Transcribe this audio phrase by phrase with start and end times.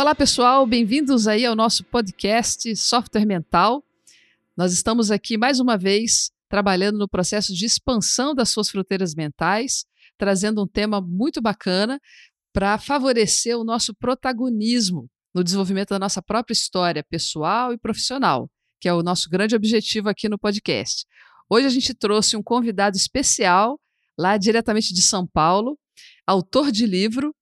[0.00, 3.84] Olá, pessoal, bem-vindos aí ao nosso podcast Software Mental.
[4.56, 9.84] Nós estamos aqui mais uma vez trabalhando no processo de expansão das suas fronteiras mentais,
[10.16, 12.00] trazendo um tema muito bacana
[12.52, 18.48] para favorecer o nosso protagonismo no desenvolvimento da nossa própria história pessoal e profissional,
[18.80, 21.06] que é o nosso grande objetivo aqui no podcast.
[21.50, 23.80] Hoje a gente trouxe um convidado especial,
[24.16, 25.76] lá diretamente de São Paulo,
[26.24, 27.34] autor de livro,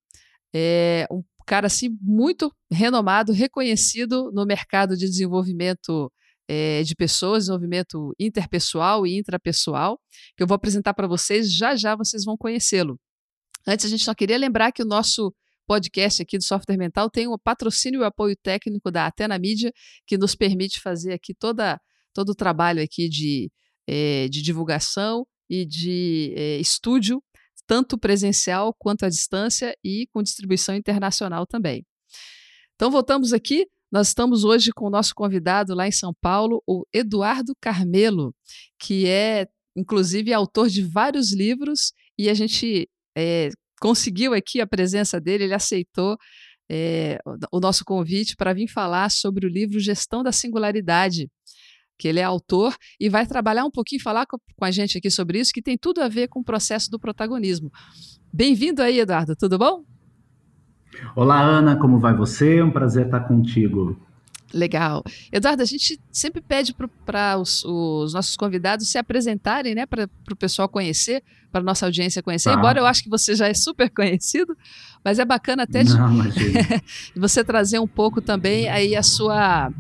[0.55, 6.13] é, um cara assim muito renomado, reconhecido no mercado de desenvolvimento
[6.49, 10.01] é, de pessoas, desenvolvimento interpessoal e intrapessoal,
[10.37, 12.99] que eu vou apresentar para vocês, já já vocês vão conhecê-lo.
[13.67, 15.35] Antes, a gente só queria lembrar que o nosso
[15.67, 19.73] podcast aqui do Software Mental tem o patrocínio e o apoio técnico da Atena Mídia,
[20.07, 21.81] que nos permite fazer aqui toda,
[22.15, 23.51] todo o trabalho aqui de,
[23.87, 27.21] é, de divulgação e de é, estúdio
[27.67, 31.85] tanto presencial quanto à distância e com distribuição internacional também.
[32.75, 33.67] Então, voltamos aqui.
[33.91, 38.35] Nós estamos hoje com o nosso convidado lá em São Paulo, o Eduardo Carmelo,
[38.79, 43.51] que é, inclusive, autor de vários livros, e a gente é,
[43.81, 46.17] conseguiu aqui a presença dele, ele aceitou
[46.71, 47.19] é,
[47.53, 51.29] o nosso convite para vir falar sobre o livro Gestão da Singularidade,
[51.99, 55.41] que ele é autor e vai trabalhar um pouquinho, falar com, a gente aqui sobre
[55.41, 57.73] isso, que tem tudo a ver com o processo do protagonismo.
[58.33, 59.85] Bem-vindo aí, Eduardo, tudo bom?
[61.15, 62.57] Olá, Ana, como vai você?
[62.57, 63.99] É um prazer estar contigo.
[64.55, 65.03] Legal.
[65.33, 70.37] Eduardo, a gente sempre pede para os, os, nossos convidados se apresentarem, né, para o
[70.37, 72.57] pessoal conhecer, para a nossa audiência conhecer, tá.
[72.57, 74.57] embora eu acho que você já é super conhecido,
[75.05, 76.17] mas é bacana até de, Não,
[77.17, 79.73] você trazer um pouco também aí a sua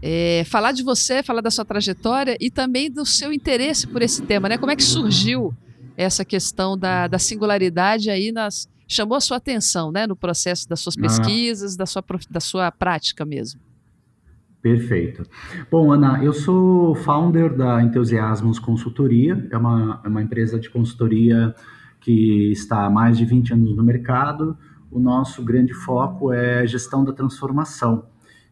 [0.00, 4.22] é, falar de você, falar da sua trajetória e também do seu interesse por esse
[4.22, 4.58] tema, né?
[4.58, 5.52] Como é que surgiu
[5.96, 10.80] essa questão da, da singularidade aí nas chamou a sua atenção, né, no processo das
[10.80, 11.02] suas ah.
[11.02, 11.78] pesquisas, ah.
[11.78, 13.60] da sua da sua prática mesmo?
[14.62, 15.24] Perfeito.
[15.70, 21.54] Bom, Ana, eu sou founder da Entusiasmos Consultoria, é uma, é uma empresa de consultoria
[22.00, 24.56] que está há mais de 20 anos no mercado.
[24.90, 28.06] O nosso grande foco é gestão da transformação.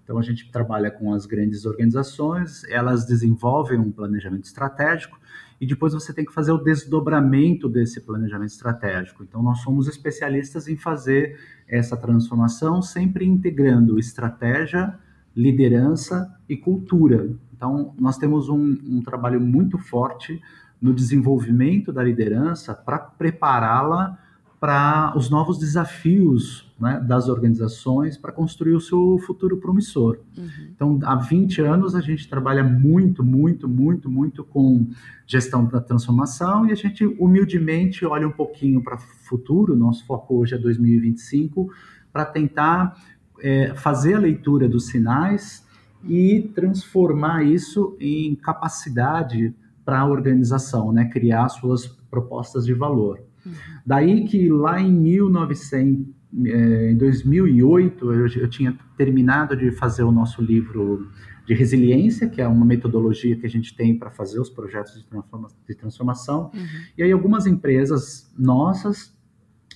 [0.07, 5.19] Então, a gente trabalha com as grandes organizações, elas desenvolvem um planejamento estratégico
[5.61, 9.25] e depois você tem que fazer o desdobramento desse planejamento estratégico.
[9.25, 14.97] Então, nós somos especialistas em fazer essa transformação, sempre integrando estratégia,
[15.35, 17.29] liderança e cultura.
[17.53, 20.41] Então, nós temos um, um trabalho muito forte
[20.81, 24.17] no desenvolvimento da liderança para prepará-la
[24.59, 30.19] para os novos desafios né, das organizações para construir o seu futuro promissor.
[30.37, 30.49] Uhum.
[30.75, 34.87] Então, há 20 anos a gente trabalha muito, muito, muito, muito com
[35.27, 40.37] gestão da transformação e a gente humildemente olha um pouquinho para o futuro, nosso foco
[40.37, 41.71] hoje é 2025,
[42.13, 42.97] para tentar
[43.41, 45.67] é, fazer a leitura dos sinais
[46.05, 53.21] e transformar isso em capacidade para a organização, né, criar suas propostas de valor.
[53.85, 56.07] Daí que lá em 1900,
[56.47, 61.09] é, em 2008, eu, eu tinha terminado de fazer o nosso livro
[61.47, 65.05] de resiliência, que é uma metodologia que a gente tem para fazer os projetos de,
[65.05, 66.51] transforma de transformação.
[66.53, 66.67] Uhum.
[66.99, 69.15] E aí algumas empresas nossas,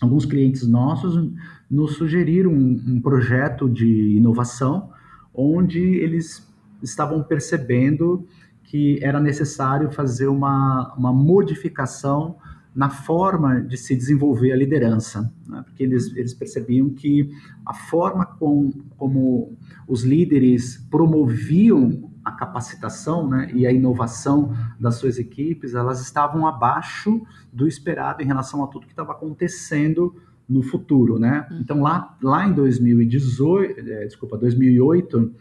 [0.01, 1.31] alguns clientes nossos,
[1.71, 4.91] nos sugeriram um, um projeto de inovação
[5.33, 6.49] onde eles
[6.83, 8.27] estavam percebendo
[8.65, 12.37] que era necessário fazer uma, uma modificação
[12.75, 15.63] na forma de se desenvolver a liderança, né?
[15.65, 17.31] porque eles, eles percebiam que
[17.67, 19.57] a forma com, como
[19.89, 27.23] os líderes promoviam a capacitação né, e a inovação das suas equipes, elas estavam abaixo
[27.53, 30.15] do esperado em relação a tudo que estava acontecendo
[30.51, 31.47] no futuro, né?
[31.49, 31.59] Uhum.
[31.61, 35.33] Então lá, lá em 2018, é, desculpa, 2008, uhum.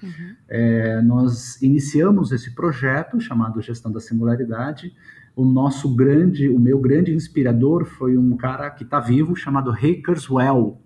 [0.48, 4.94] é, nós iniciamos esse projeto chamado Gestão da Singularidade,
[5.36, 10.02] o nosso grande, o meu grande inspirador foi um cara que está vivo chamado Ray
[10.02, 10.78] Kurzweil.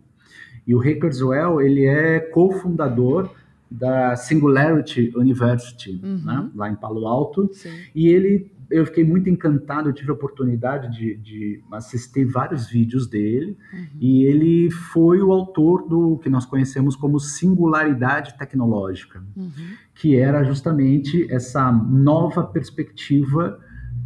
[0.65, 3.29] E o Ray Kurzweil, ele é cofundador
[3.69, 6.21] da Singularity University, uhum.
[6.23, 7.49] né, lá em Palo Alto.
[7.51, 7.71] Sim.
[7.95, 13.07] E ele, eu fiquei muito encantado, eu tive a oportunidade de, de assistir vários vídeos
[13.07, 13.57] dele.
[13.73, 13.87] Uhum.
[13.99, 19.51] E ele foi o autor do que nós conhecemos como singularidade tecnológica, uhum.
[19.95, 23.59] que era justamente essa nova perspectiva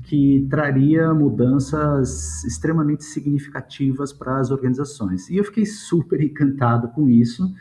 [0.07, 5.29] que traria mudanças extremamente significativas para as organizações.
[5.29, 7.53] E eu fiquei super encantado com isso.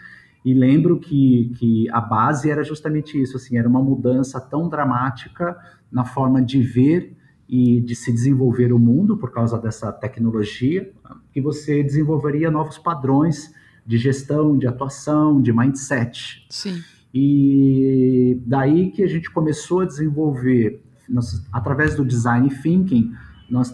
[0.44, 5.56] E lembro que, que a base era justamente isso, assim, era uma mudança tão dramática
[5.90, 7.16] na forma de ver
[7.48, 10.92] e de se desenvolver o mundo por causa dessa tecnologia,
[11.32, 13.52] que você desenvolveria novos padrões
[13.84, 16.46] de gestão, de atuação, de mindset.
[16.48, 16.80] Sim.
[17.12, 23.12] E daí que a gente começou a desenvolver, nós, através do design thinking,
[23.48, 23.72] nós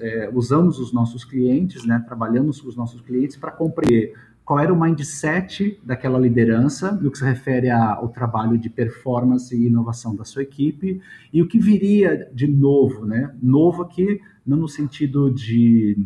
[0.00, 4.14] é, usamos os nossos clientes, né, trabalhamos com os nossos clientes para compreender
[4.44, 9.66] qual era o mindset daquela liderança no que se refere ao trabalho de performance e
[9.66, 11.00] inovação da sua equipe
[11.32, 13.32] e o que viria de novo, né?
[13.40, 15.96] Novo aqui não no sentido de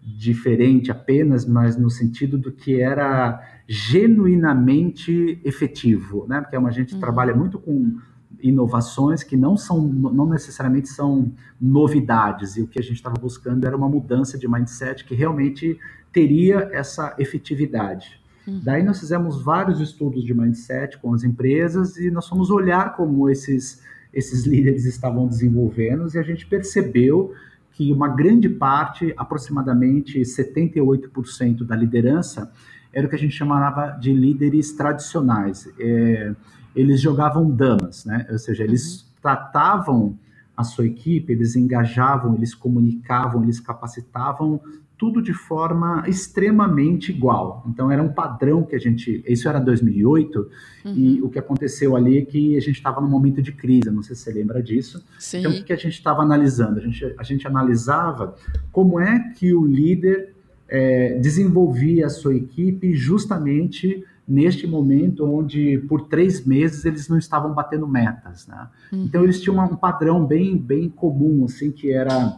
[0.00, 6.40] diferente apenas, mas no sentido do que era genuinamente efetivo, né?
[6.40, 7.00] Porque a gente uhum.
[7.00, 7.98] trabalha muito com
[8.40, 13.66] inovações que não são, não necessariamente são novidades, e o que a gente estava buscando
[13.66, 15.78] era uma mudança de mindset que realmente
[16.12, 18.20] teria essa efetividade.
[18.46, 18.60] Uhum.
[18.64, 23.28] Daí nós fizemos vários estudos de mindset com as empresas e nós fomos olhar como
[23.28, 23.82] esses,
[24.12, 27.34] esses líderes estavam desenvolvendo e a gente percebeu
[27.72, 32.50] que uma grande parte, aproximadamente 78% da liderança,
[32.92, 35.68] era o que a gente chamava de líderes tradicionais.
[35.78, 36.34] É,
[36.78, 38.26] eles jogavam damas, né?
[38.30, 39.08] Ou seja, eles uhum.
[39.20, 40.18] tratavam
[40.56, 44.60] a sua equipe, eles engajavam, eles comunicavam, eles capacitavam
[44.96, 47.64] tudo de forma extremamente igual.
[47.68, 50.50] Então era um padrão que a gente, isso era 2008
[50.84, 50.94] uhum.
[50.94, 54.02] e o que aconteceu ali é que a gente estava num momento de crise, não
[54.02, 55.04] sei se você lembra disso.
[55.18, 55.38] Sim.
[55.38, 56.80] Então o que a gente estava analisando?
[56.80, 58.34] A gente, a gente analisava
[58.72, 60.34] como é que o líder
[60.68, 67.54] é, desenvolvia a sua equipe justamente neste momento onde por três meses eles não estavam
[67.54, 68.68] batendo metas, né?
[68.92, 69.04] Uhum.
[69.04, 72.36] Então eles tinham um padrão bem bem comum assim que era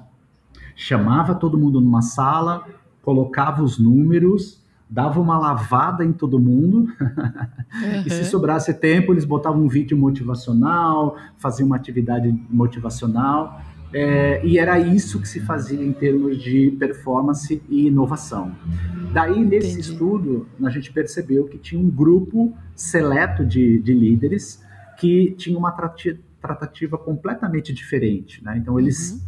[0.77, 2.65] chamava todo mundo numa sala,
[3.03, 8.03] colocava os números, dava uma lavada em todo mundo uhum.
[8.07, 13.61] e se sobrasse tempo eles botavam um vídeo motivacional, faziam uma atividade motivacional
[13.93, 18.55] é, e era isso que se fazia em termos de performance e inovação.
[19.13, 19.81] Daí, nesse Entendi.
[19.81, 24.63] estudo, a gente percebeu que tinha um grupo seleto de, de líderes
[24.99, 25.73] que tinha uma
[26.41, 28.45] tratativa completamente diferente.
[28.45, 28.59] Né?
[28.59, 29.21] Então, eles uhum.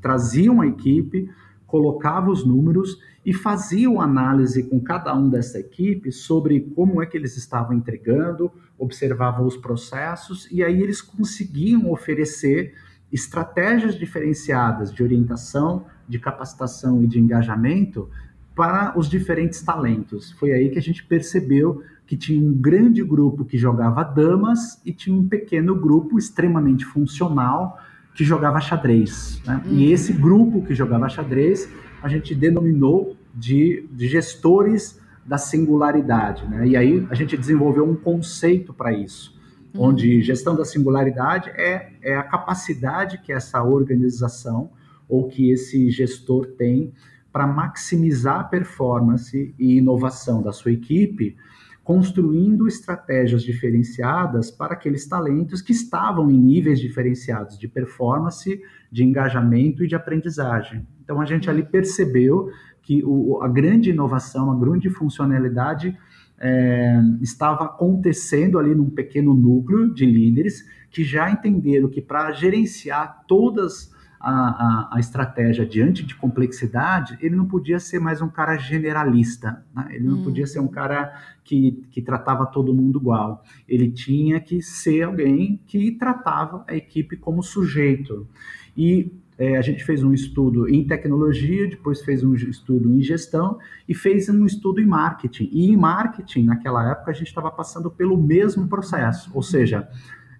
[0.00, 1.28] traziam a equipe,
[1.66, 7.16] colocavam os números e faziam análise com cada um dessa equipe sobre como é que
[7.16, 12.74] eles estavam entregando, observavam os processos e aí eles conseguiam oferecer
[13.14, 18.10] estratégias diferenciadas de orientação, de capacitação e de engajamento
[18.54, 20.32] para os diferentes talentos.
[20.32, 24.92] Foi aí que a gente percebeu que tinha um grande grupo que jogava damas e
[24.92, 27.78] tinha um pequeno grupo extremamente funcional
[28.14, 29.40] que jogava xadrez.
[29.46, 29.62] Né?
[29.64, 29.72] Uhum.
[29.72, 31.68] E esse grupo que jogava xadrez
[32.02, 36.46] a gente denominou de, de gestores da singularidade.
[36.46, 36.68] Né?
[36.68, 39.33] E aí a gente desenvolveu um conceito para isso,
[39.74, 39.88] uhum.
[39.88, 44.70] onde gestão da singularidade é, é a capacidade que essa organização
[45.08, 46.92] ou que esse gestor tem
[47.32, 51.36] para maximizar a performance e inovação da sua equipe,
[51.82, 59.84] construindo estratégias diferenciadas para aqueles talentos que estavam em níveis diferenciados de performance, de engajamento
[59.84, 60.86] e de aprendizagem.
[61.02, 62.50] Então a gente ali percebeu
[62.80, 65.98] que o, a grande inovação, a grande funcionalidade
[66.38, 73.24] é, estava acontecendo ali num pequeno núcleo de líderes que já entenderam que para gerenciar
[73.26, 78.56] todas a, a, a, estratégia diante de complexidade, ele não podia ser mais um cara
[78.56, 79.88] generalista, né?
[79.90, 80.24] ele não hum.
[80.24, 81.12] podia ser um cara
[81.44, 83.44] que, que tratava todo mundo igual.
[83.68, 88.26] Ele tinha que ser alguém que tratava a equipe como sujeito.
[88.74, 93.58] E é, a gente fez um estudo em tecnologia, depois fez um estudo em gestão
[93.88, 95.48] e fez um estudo em marketing.
[95.52, 99.88] E em marketing, naquela época, a gente estava passando pelo mesmo processo, ou seja,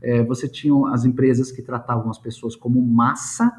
[0.01, 3.53] é, você tinha as empresas que tratavam as pessoas como massa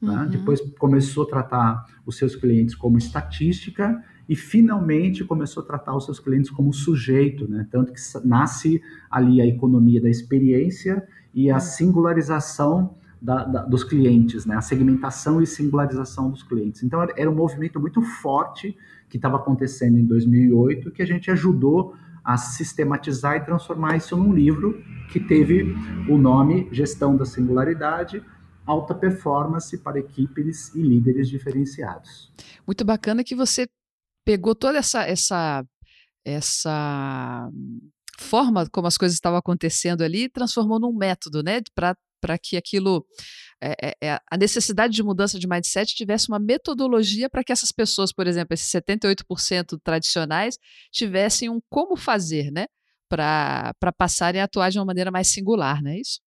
[0.00, 0.22] né?
[0.22, 0.28] Uhum.
[0.28, 6.04] Depois começou a tratar os seus clientes como estatística e finalmente começou a tratar os
[6.04, 7.66] seus clientes como sujeito, né?
[7.70, 11.60] tanto que nasce ali a economia da experiência e a uhum.
[11.60, 14.56] singularização da, da, dos clientes, né?
[14.56, 16.82] a segmentação e singularização dos clientes.
[16.82, 18.76] Então era um movimento muito forte
[19.08, 24.32] que estava acontecendo em 2008 que a gente ajudou a sistematizar e transformar isso num
[24.32, 25.74] livro que teve
[26.08, 28.22] o nome Gestão da Singularidade,
[28.64, 32.32] alta performance para equipes e líderes diferenciados.
[32.66, 33.66] Muito bacana que você
[34.24, 35.64] pegou toda essa essa
[36.24, 37.50] essa
[38.18, 41.96] forma como as coisas estavam acontecendo ali transformou num método, né, para
[42.42, 43.04] que aquilo
[43.62, 48.12] é, é, a necessidade de mudança de mindset tivesse uma metodologia para que essas pessoas,
[48.12, 50.56] por exemplo, esses 78% tradicionais,
[50.90, 52.66] tivessem um como fazer, né?
[53.08, 56.20] Para passarem a atuar de uma maneira mais singular, não é isso?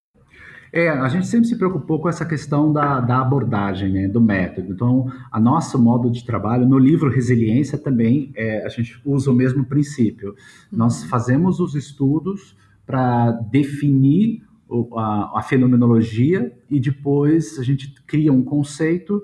[0.72, 4.72] É, a gente sempre se preocupou com essa questão da, da abordagem, né, do método.
[4.72, 9.34] Então, a nosso modo de trabalho, no livro Resiliência também, é, a gente usa o
[9.34, 10.30] mesmo princípio.
[10.30, 10.78] Uhum.
[10.78, 12.56] Nós fazemos os estudos
[12.86, 14.42] para definir
[14.96, 19.22] a, a fenomenologia e depois a gente cria um conceito.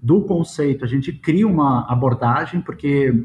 [0.00, 3.24] Do conceito, a gente cria uma abordagem, porque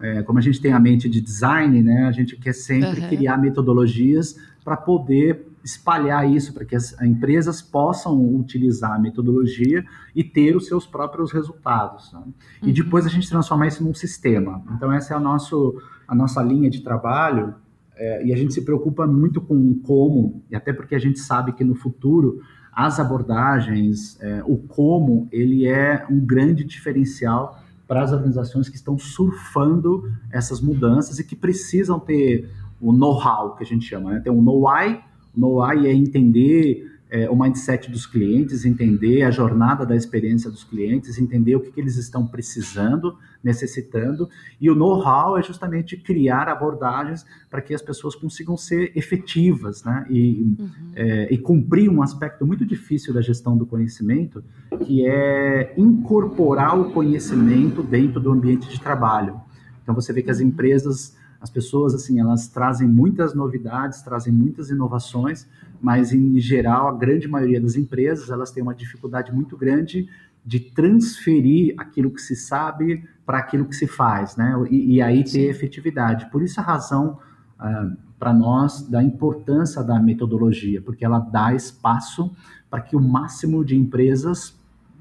[0.00, 3.08] é, como a gente tem a mente de design, né, a gente quer sempre uhum.
[3.08, 10.24] criar metodologias para poder espalhar isso para que as empresas possam utilizar a metodologia e
[10.24, 12.12] ter os seus próprios resultados.
[12.12, 12.20] Né?
[12.20, 12.68] Uhum.
[12.68, 14.62] E depois a gente transformar isso num sistema.
[14.74, 17.54] Então, essa é a, nosso, a nossa linha de trabalho
[17.96, 21.52] é, e a gente se preocupa muito com como, e até porque a gente sabe
[21.52, 22.40] que no futuro
[22.72, 28.98] as abordagens, é, o como, ele é um grande diferencial para as organizações que estão
[28.98, 34.20] surfando essas mudanças e que precisam ter o know-how, que a gente chama, né?
[34.20, 35.00] Tem um know-why,
[35.36, 41.18] know-why é entender é, o mindset dos clientes, entender a jornada da experiência dos clientes,
[41.18, 47.26] entender o que, que eles estão precisando, necessitando, e o know-how é justamente criar abordagens
[47.50, 50.06] para que as pessoas consigam ser efetivas, né?
[50.08, 50.70] E, uhum.
[50.96, 54.42] é, e cumprir um aspecto muito difícil da gestão do conhecimento,
[54.80, 59.38] que é incorporar o conhecimento dentro do ambiente de trabalho.
[59.82, 60.46] Então você vê que as uhum.
[60.46, 65.48] empresas as pessoas, assim, elas trazem muitas novidades, trazem muitas inovações,
[65.80, 70.08] mas, em geral, a grande maioria das empresas, elas têm uma dificuldade muito grande
[70.46, 74.54] de transferir aquilo que se sabe para aquilo que se faz, né?
[74.70, 76.30] E, e aí ter efetividade.
[76.30, 77.18] Por isso a razão
[77.58, 82.30] ah, para nós da importância da metodologia, porque ela dá espaço
[82.70, 84.56] para que o máximo de empresas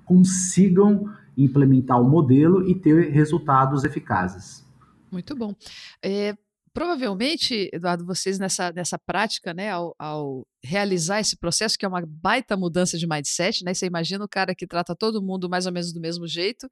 [0.06, 1.08] consigam
[1.38, 4.66] implementar o modelo e ter resultados eficazes.
[5.12, 5.54] Muito bom.
[6.02, 6.36] É,
[6.74, 12.04] provavelmente, Eduardo, vocês nessa, nessa prática, né, ao, ao, realizar esse processo, que é uma
[12.06, 13.74] baita mudança de mindset, né?
[13.74, 16.70] Você imagina o cara que trata todo mundo mais ou menos do mesmo jeito,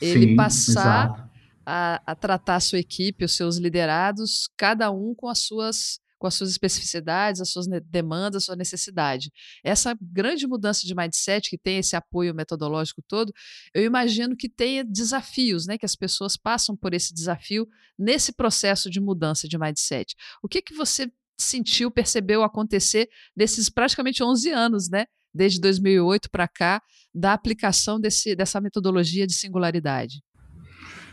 [0.00, 1.30] ele Sim, passar
[1.64, 6.26] a, a, tratar a sua equipe, os seus liderados, cada um com as suas com
[6.26, 9.30] as suas especificidades, as suas demandas, a sua necessidade.
[9.62, 13.32] Essa grande mudança de mindset que tem esse apoio metodológico todo,
[13.74, 17.66] eu imagino que tenha desafios, né, que as pessoas passam por esse desafio
[17.98, 20.14] nesse processo de mudança de mindset.
[20.42, 26.48] O que que você sentiu, percebeu acontecer desses praticamente 11 anos, né, desde 2008 para
[26.48, 26.82] cá,
[27.14, 30.22] da aplicação desse, dessa metodologia de singularidade?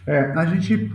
[0.06, 0.92] É, a gente,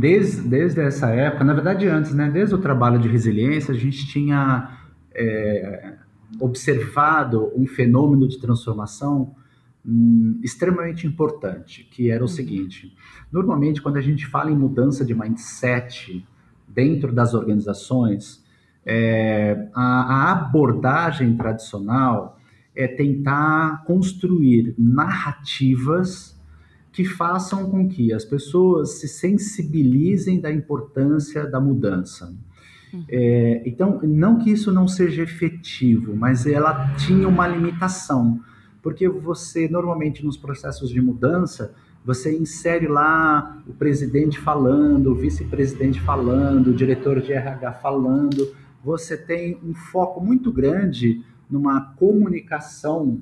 [0.00, 4.06] desde, desde essa época, na verdade antes, né, desde o trabalho de resiliência, a gente
[4.06, 4.78] tinha
[5.12, 5.94] é,
[6.40, 9.34] observado um fenômeno de transformação
[9.84, 12.28] hum, extremamente importante, que era o uhum.
[12.28, 12.94] seguinte:
[13.32, 16.24] normalmente, quando a gente fala em mudança de mindset
[16.68, 18.44] dentro das organizações,
[18.86, 22.38] é, a, a abordagem tradicional
[22.76, 26.37] é tentar construir narrativas
[26.98, 32.34] que façam com que as pessoas se sensibilizem da importância da mudança.
[32.92, 33.04] Uhum.
[33.08, 38.40] É, então, não que isso não seja efetivo, mas ela tinha uma limitação,
[38.82, 41.72] porque você normalmente nos processos de mudança
[42.04, 48.52] você insere lá o presidente falando, o vice-presidente falando, o diretor de RH falando.
[48.82, 53.20] Você tem um foco muito grande numa comunicação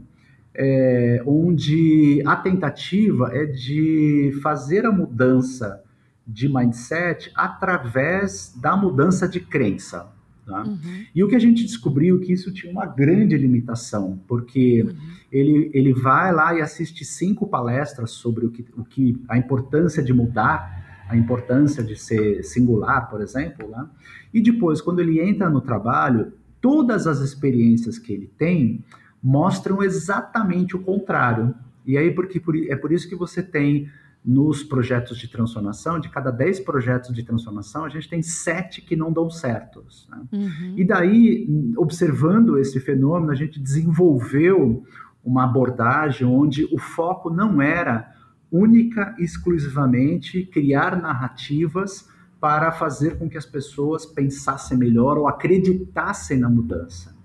[0.58, 5.82] é, onde a tentativa é de fazer a mudança
[6.26, 10.08] de mindset através da mudança de crença.
[10.46, 10.62] Tá?
[10.62, 11.04] Uhum.
[11.14, 14.96] E o que a gente descobriu é que isso tinha uma grande limitação, porque uhum.
[15.30, 20.02] ele, ele vai lá e assiste cinco palestras sobre o que, o que a importância
[20.02, 23.86] de mudar, a importância de ser singular, por exemplo, né?
[24.32, 28.84] e depois, quando ele entra no trabalho, todas as experiências que ele tem
[29.22, 31.54] mostram exatamente o contrário.
[31.84, 33.88] E aí, porque é por isso que você tem
[34.24, 38.96] nos projetos de transformação, de cada 10 projetos de transformação, a gente tem sete que
[38.96, 39.84] não dão certo.
[40.08, 40.22] Né?
[40.32, 40.74] Uhum.
[40.76, 44.82] E daí, observando esse fenômeno, a gente desenvolveu
[45.24, 48.12] uma abordagem onde o foco não era
[48.50, 52.08] única e exclusivamente criar narrativas
[52.40, 57.15] para fazer com que as pessoas pensassem melhor ou acreditassem na mudança.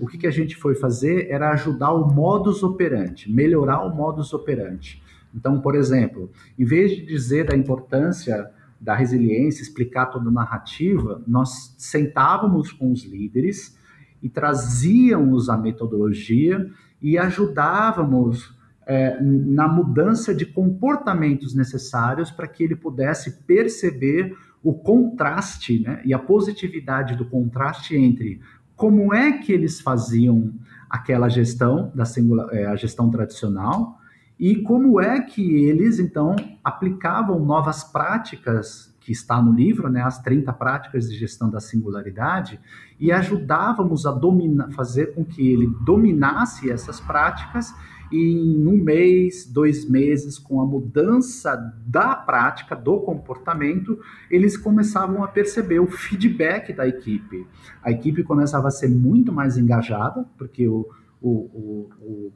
[0.00, 4.32] O que, que a gente foi fazer era ajudar o modus operandi, melhorar o modus
[4.32, 5.02] operandi.
[5.34, 8.50] Então, por exemplo, em vez de dizer da importância
[8.80, 13.78] da resiliência, explicar toda a narrativa, nós sentávamos com os líderes
[14.22, 18.54] e trazíamos a metodologia e ajudávamos
[18.86, 26.14] é, na mudança de comportamentos necessários para que ele pudesse perceber o contraste né, e
[26.14, 28.40] a positividade do contraste entre
[28.76, 30.52] como é que eles faziam
[30.88, 33.98] aquela gestão da singular, é, a gestão tradicional?
[34.38, 40.20] E como é que eles então aplicavam novas práticas que está no livro, né, as
[40.20, 42.58] 30 práticas de gestão da singularidade,
[42.98, 47.72] e ajudávamos a dominar, fazer com que ele dominasse essas práticas
[48.10, 51.54] e em um mês, dois meses, com a mudança
[51.86, 53.96] da prática, do comportamento,
[54.28, 57.46] eles começavam a perceber o feedback da equipe.
[57.84, 60.84] A equipe começava a ser muito mais engajada, porque o,
[61.22, 62.32] o, o,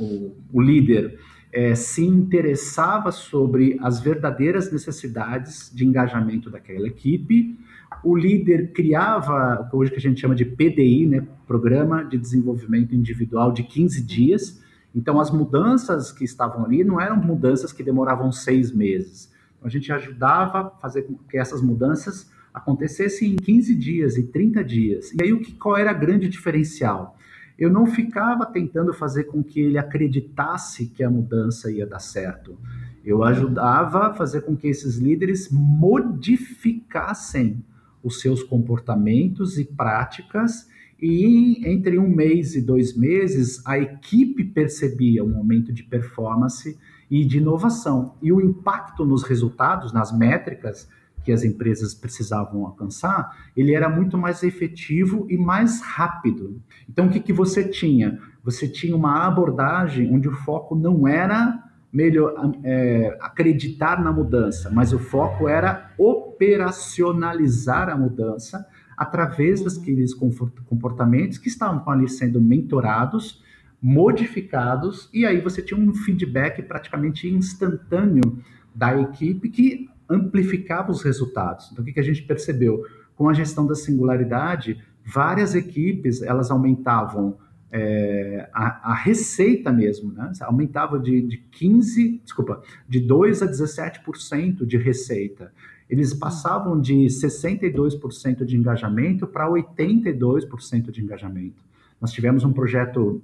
[0.00, 1.16] o, o líder
[1.52, 7.58] é, se interessava sobre as verdadeiras necessidades de engajamento daquela equipe.
[8.04, 13.52] O líder criava, hoje que a gente chama de PDI, né, Programa de Desenvolvimento Individual
[13.52, 14.62] de 15 dias,
[14.94, 19.30] então, as mudanças que estavam ali não eram mudanças que demoravam seis meses.
[19.56, 24.24] Então, a gente ajudava a fazer com que essas mudanças acontecessem em 15 dias e
[24.24, 25.12] 30 dias.
[25.12, 27.17] E aí, o que, qual era a grande diferencial?
[27.58, 32.56] Eu não ficava tentando fazer com que ele acreditasse que a mudança ia dar certo.
[33.04, 37.64] Eu ajudava a fazer com que esses líderes modificassem
[38.02, 40.68] os seus comportamentos e práticas
[41.00, 46.76] e entre um mês e dois meses, a equipe percebia um aumento de performance
[47.08, 48.16] e de inovação.
[48.20, 50.88] E o impacto nos resultados, nas métricas
[51.28, 56.58] que as empresas precisavam alcançar, ele era muito mais efetivo e mais rápido.
[56.88, 58.18] Então, o que, que você tinha?
[58.42, 62.32] Você tinha uma abordagem onde o foco não era melhor,
[62.64, 68.66] é, acreditar na mudança, mas o foco era operacionalizar a mudança
[68.96, 73.44] através daqueles comportamentos que estavam ali sendo mentorados,
[73.82, 78.42] modificados, e aí você tinha um feedback praticamente instantâneo
[78.74, 81.68] da equipe que amplificava os resultados.
[81.70, 82.82] Então, o que, que a gente percebeu?
[83.14, 87.36] Com a gestão da singularidade, várias equipes, elas aumentavam
[87.70, 90.32] é, a, a, receita mesmo, né?
[90.42, 95.52] Aumentava de, de 15, desculpa, de 2 a 17% de receita
[95.88, 96.18] eles hum.
[96.18, 101.64] passavam de 62% de engajamento para 82% de engajamento.
[102.00, 103.22] Nós tivemos um projeto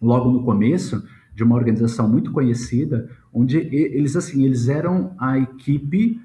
[0.00, 1.02] logo no começo
[1.34, 6.20] de uma organização muito conhecida, onde eles assim eles eram a equipe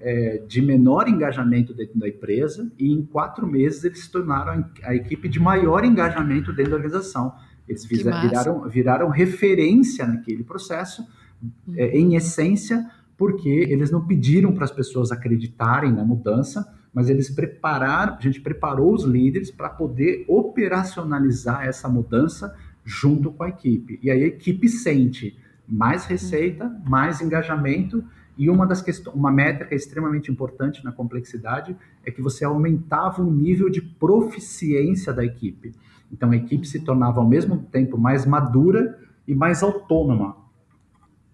[0.00, 4.94] é, de menor engajamento dentro da empresa e em quatro meses eles se tornaram a
[4.94, 7.34] equipe de maior engajamento dentro da organização.
[7.68, 11.02] Eles viraram, viraram referência naquele processo,
[11.42, 11.74] hum.
[11.74, 17.28] é, em essência, porque eles não pediram para as pessoas acreditarem na mudança, mas eles
[17.28, 22.54] prepararam, a gente preparou os líderes para poder operacionalizar essa mudança
[22.86, 23.98] junto com a equipe.
[24.02, 25.36] E aí a equipe sente
[25.68, 28.02] mais receita, mais engajamento
[28.38, 33.30] e uma das questões, uma métrica extremamente importante na complexidade é que você aumentava o
[33.30, 35.72] nível de proficiência da equipe.
[36.12, 40.46] Então a equipe se tornava ao mesmo tempo mais madura e mais autônoma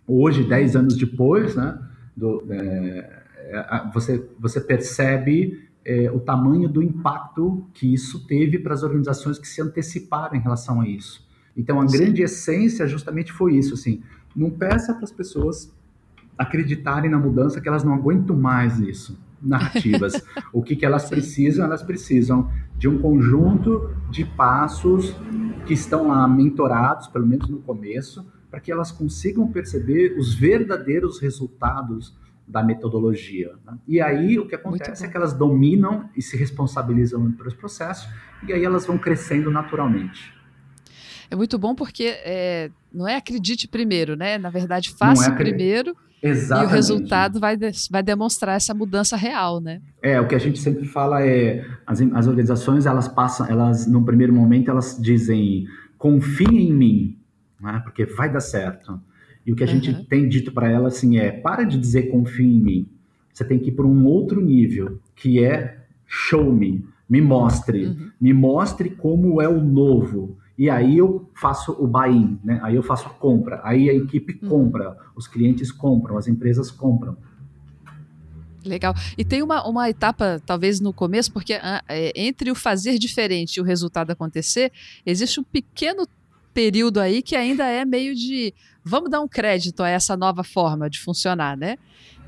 [0.07, 1.79] hoje, 10 anos depois, né,
[2.17, 3.23] do, é,
[3.93, 9.49] você, você percebe é, o tamanho do impacto que isso teve para as organizações que
[9.49, 11.27] se anteciparam em relação a isso.
[11.57, 11.99] Então, a Sim.
[11.99, 14.03] grande essência justamente foi isso, assim,
[14.35, 15.73] não peça para as pessoas
[16.37, 20.15] acreditarem na mudança que elas não aguentam mais isso, narrativas.
[20.53, 21.65] o que, que elas precisam?
[21.65, 25.15] Elas precisam de um conjunto de passos
[25.67, 31.21] que estão lá mentorados, pelo menos no começo, para que elas consigam perceber os verdadeiros
[31.21, 33.55] resultados da metodologia.
[33.65, 33.79] Né?
[33.87, 38.09] E aí o que acontece é que elas dominam e se responsabilizam pelos processos,
[38.47, 40.35] e aí elas vão crescendo naturalmente.
[41.33, 44.37] É muito bom porque é, não é acredite primeiro, né?
[44.37, 45.97] Na verdade, faça é primeiro.
[46.23, 46.69] Exatamente.
[46.69, 47.59] E o resultado vai,
[47.91, 49.81] vai demonstrar essa mudança real, né?
[50.03, 54.05] É, o que a gente sempre fala é, as, as organizações, elas passam, elas, no
[54.05, 55.67] primeiro momento, elas dizem,
[55.97, 57.17] confie em mim,
[57.59, 57.81] né?
[57.83, 59.01] porque vai dar certo.
[59.47, 59.73] E o que a uhum.
[59.73, 62.87] gente tem dito para ela assim é: para de dizer confia em mim.
[63.33, 68.11] Você tem que ir para um outro nível, que é show me, me mostre, uhum.
[68.21, 70.37] me mostre como é o novo.
[70.63, 72.61] E aí eu faço o buy-in, né?
[72.63, 74.49] Aí eu faço a compra, aí a equipe uhum.
[74.49, 77.17] compra, os clientes compram, as empresas compram.
[78.65, 78.95] Legal.
[79.19, 83.57] E tem uma, uma etapa, talvez no começo, porque ah, é, entre o fazer diferente
[83.57, 84.71] e o resultado acontecer,
[85.05, 86.07] existe um pequeno
[86.55, 90.89] período aí que ainda é meio de vamos dar um crédito a essa nova forma
[90.89, 91.77] de funcionar, né?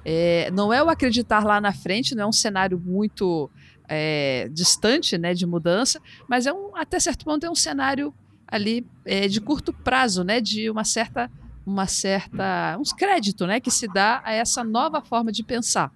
[0.04, 3.48] É, não é o acreditar lá na frente, não é um cenário muito
[3.88, 8.12] é, distante né, de mudança, mas é um, até certo ponto é um cenário
[8.46, 10.40] ali é, de curto prazo, né?
[10.40, 11.30] De uma certa,
[11.66, 13.60] uma certa, uns créditos, né?
[13.60, 15.92] Que se dá a essa nova forma de pensar.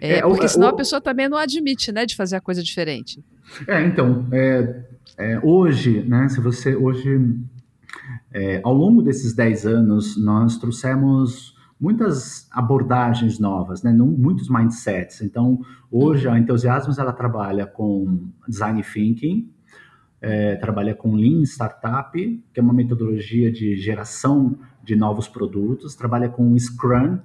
[0.00, 3.22] É, é porque senão a pessoa também não admite, né, de fazer a coisa diferente.
[3.66, 4.84] É, então, é,
[5.16, 7.18] é, hoje, né, se você, hoje,
[8.32, 15.20] é, ao longo desses 10 anos, nós trouxemos muitas abordagens novas, né, muitos mindsets.
[15.22, 19.50] Então, hoje a Entusiasmos, ela trabalha com Design Thinking,
[20.20, 22.12] é, trabalha com Lean Startup,
[22.52, 27.18] que é uma metodologia de geração de novos produtos, trabalha com Scrum,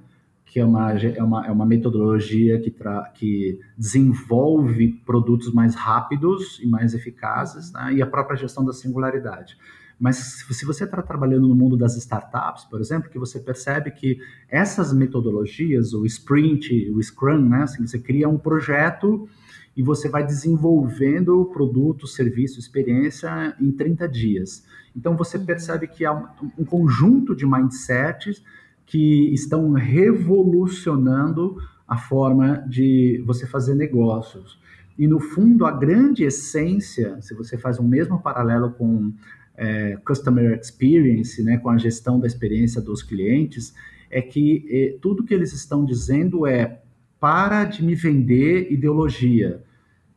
[0.45, 6.59] que é uma, é uma, é uma metodologia que, tra, que desenvolve produtos mais rápidos
[6.61, 7.93] e mais eficazes, né?
[7.93, 9.57] e a própria gestão da singularidade.
[9.99, 14.19] Mas se você está trabalhando no mundo das startups, por exemplo, que você percebe que
[14.49, 17.63] essas metodologias, o sprint, o scrum, né?
[17.63, 19.29] Assim, você cria um projeto
[19.75, 24.65] e você vai desenvolvendo o produto, serviço, experiência em 30 dias.
[24.95, 25.45] Então você uhum.
[25.45, 26.13] percebe que há
[26.57, 28.43] um conjunto de mindsets
[28.85, 31.57] que estão revolucionando
[31.87, 34.59] a forma de você fazer negócios.
[34.97, 39.11] E, no fundo, a grande essência, se você faz um mesmo paralelo com
[39.55, 43.73] é, Customer Experience, né, com a gestão da experiência dos clientes,
[44.09, 46.82] é que é, tudo que eles estão dizendo é
[47.23, 49.63] para de me vender ideologia,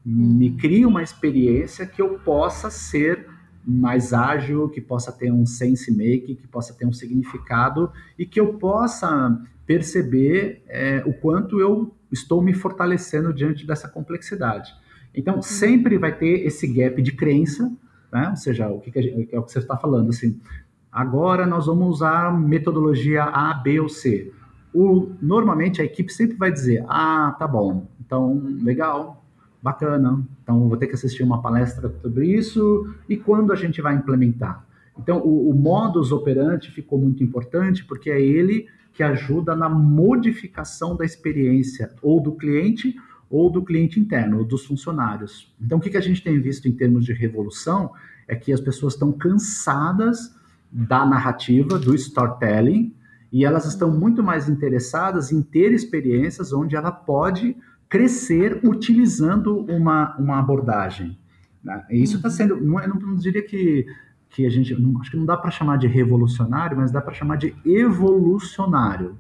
[0.04, 0.56] me uhum.
[0.56, 3.28] crie uma experiência que eu possa ser
[3.64, 8.40] mais ágil, que possa ter um sense make, que possa ter um significado e que
[8.40, 14.74] eu possa perceber é, o quanto eu estou me fortalecendo diante dessa complexidade.
[15.14, 17.72] Então, sempre vai ter esse gap de crença,
[18.12, 18.30] né?
[18.30, 20.40] ou seja, o que, que gente, é o que você está falando, assim,
[20.90, 24.32] agora nós vamos usar metodologia A, B ou C.
[24.78, 29.24] O, normalmente a equipe sempre vai dizer, ah, tá bom, então, legal,
[29.62, 33.94] bacana, então vou ter que assistir uma palestra sobre isso, e quando a gente vai
[33.94, 34.66] implementar?
[34.98, 40.94] Então, o, o modus operandi ficou muito importante, porque é ele que ajuda na modificação
[40.94, 42.94] da experiência, ou do cliente,
[43.30, 45.54] ou do cliente interno, ou dos funcionários.
[45.58, 47.92] Então, o que, que a gente tem visto em termos de revolução
[48.28, 50.36] é que as pessoas estão cansadas
[50.70, 52.94] da narrativa, do storytelling,
[53.32, 57.56] e elas estão muito mais interessadas em ter experiências onde ela pode
[57.88, 61.18] crescer utilizando uma, uma abordagem.
[61.62, 61.84] Né?
[61.90, 62.34] E isso está uhum.
[62.34, 63.86] sendo, não, eu não, diria que,
[64.30, 67.14] que a gente, não, acho que não dá para chamar de revolucionário, mas dá para
[67.14, 69.16] chamar de evolucionário.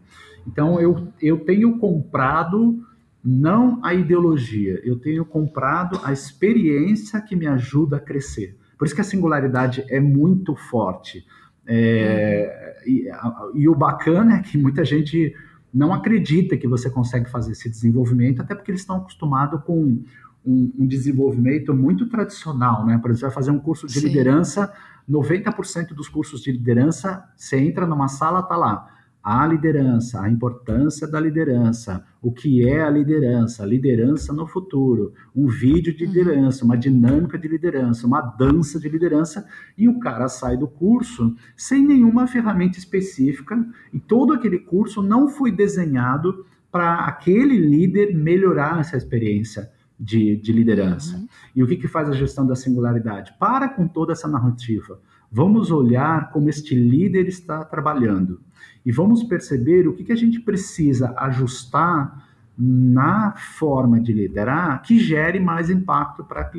[0.46, 2.84] Então, eu, eu tenho comprado
[3.24, 8.56] não a ideologia, eu tenho comprado a experiência que me ajuda a crescer.
[8.78, 11.26] Por isso que a singularidade é muito forte.
[11.66, 12.92] É, uhum.
[12.92, 15.34] e, a, e, o bacana é que muita gente
[15.72, 20.02] não acredita que você consegue fazer esse desenvolvimento, até porque eles estão acostumados com
[20.44, 22.98] um, um desenvolvimento muito tradicional, né?
[22.98, 24.06] Por exemplo, você vai fazer um curso de Sim.
[24.06, 24.72] liderança,
[25.10, 28.95] 90% dos cursos de liderança, você entra numa sala, tá lá
[29.26, 35.14] a liderança, a importância da liderança, o que é a liderança, a liderança no futuro,
[35.34, 36.12] um vídeo de uhum.
[36.12, 39.44] liderança, uma dinâmica de liderança, uma dança de liderança,
[39.76, 45.26] e o cara sai do curso sem nenhuma ferramenta específica, e todo aquele curso não
[45.26, 51.16] foi desenhado para aquele líder melhorar essa experiência de, de liderança.
[51.16, 51.26] Uhum.
[51.56, 53.34] E o que, que faz a gestão da singularidade?
[53.40, 55.00] Para com toda essa narrativa.
[55.30, 58.40] Vamos olhar como este líder está trabalhando
[58.84, 62.24] e vamos perceber o que, que a gente precisa ajustar
[62.58, 66.50] na forma de liderar que gere mais impacto para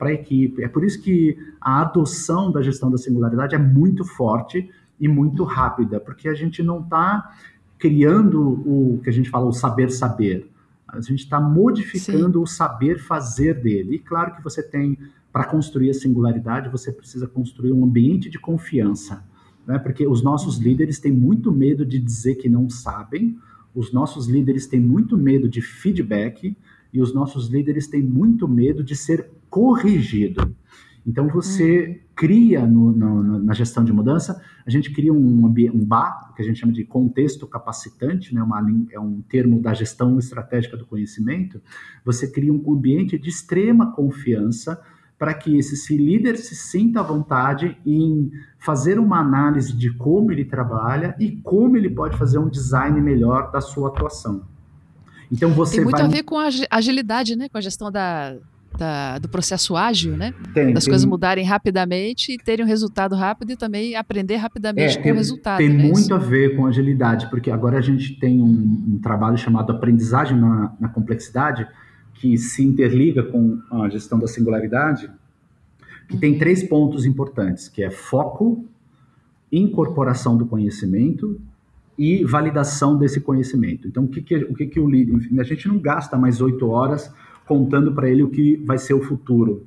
[0.00, 0.64] a equipe.
[0.64, 5.44] É por isso que a adoção da gestão da singularidade é muito forte e muito
[5.44, 7.30] rápida, porque a gente não está
[7.78, 10.50] criando o que a gente fala, o saber saber.
[10.88, 12.42] A gente está modificando Sim.
[12.42, 13.96] o saber fazer dele.
[13.96, 14.98] E claro que você tem,
[15.36, 19.22] para construir a singularidade, você precisa construir um ambiente de confiança
[19.66, 19.78] né?
[19.78, 23.36] porque os nossos líderes têm muito medo de dizer que não sabem,
[23.74, 26.56] os nossos líderes têm muito medo de feedback
[26.92, 30.54] e os nossos líderes têm muito medo de ser corrigido.
[31.06, 31.94] Então você uhum.
[32.14, 36.44] cria no, no, na gestão de mudança, a gente cria um, um BA, que a
[36.44, 41.60] gente chama de contexto capacitante, né, uma, é um termo da gestão estratégica do conhecimento.
[42.04, 44.82] Você cria um ambiente de extrema confiança
[45.18, 50.44] para que esse líder se sinta à vontade em fazer uma análise de como ele
[50.44, 54.42] trabalha e como ele pode fazer um design melhor da sua atuação.
[55.32, 56.06] Então você Tem muito vai...
[56.06, 57.48] a ver com a agilidade, né?
[57.48, 58.36] Com a gestão da,
[58.76, 60.34] da, do processo ágil, né?
[60.52, 60.92] Tem, das tem...
[60.92, 65.12] coisas mudarem rapidamente e terem um resultado rápido e também aprender rapidamente é, com tem,
[65.12, 65.58] o resultado.
[65.58, 65.82] Tem né?
[65.84, 66.14] muito Isso.
[66.14, 70.72] a ver com agilidade, porque agora a gente tem um, um trabalho chamado aprendizagem na,
[70.78, 71.66] na complexidade,
[72.20, 75.10] que se interliga com a gestão da singularidade,
[76.08, 76.20] que uhum.
[76.20, 78.64] tem três pontos importantes, que é foco,
[79.50, 81.40] incorporação do conhecimento
[81.98, 83.88] e validação desse conhecimento.
[83.88, 85.40] Então, o que, que, o, que, que o líder...
[85.40, 87.12] A gente não gasta mais oito horas
[87.46, 89.66] contando para ele o que vai ser o futuro.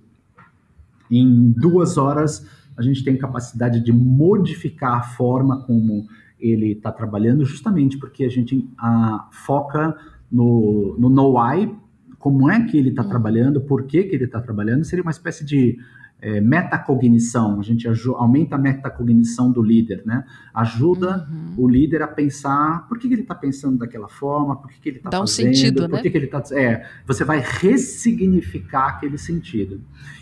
[1.10, 2.46] Em duas horas,
[2.78, 6.08] a gente tem capacidade de modificar a forma como
[6.40, 9.98] ele está trabalhando, justamente porque a gente a, foca
[10.32, 11.76] no, no know-why,
[12.20, 13.10] como é que ele está hum.
[13.10, 15.80] trabalhando, por que, que ele está trabalhando, seria uma espécie de
[16.22, 20.26] é, metacognição, a gente aumenta a metacognição do líder, né?
[20.54, 21.54] Ajuda uhum.
[21.58, 24.90] o líder a pensar por que, que ele está pensando daquela forma, por que, que
[24.90, 26.02] ele está fazendo, um sentido, por né?
[26.02, 26.44] que, que ele está...
[26.52, 29.80] É, você vai ressignificar aquele sentido.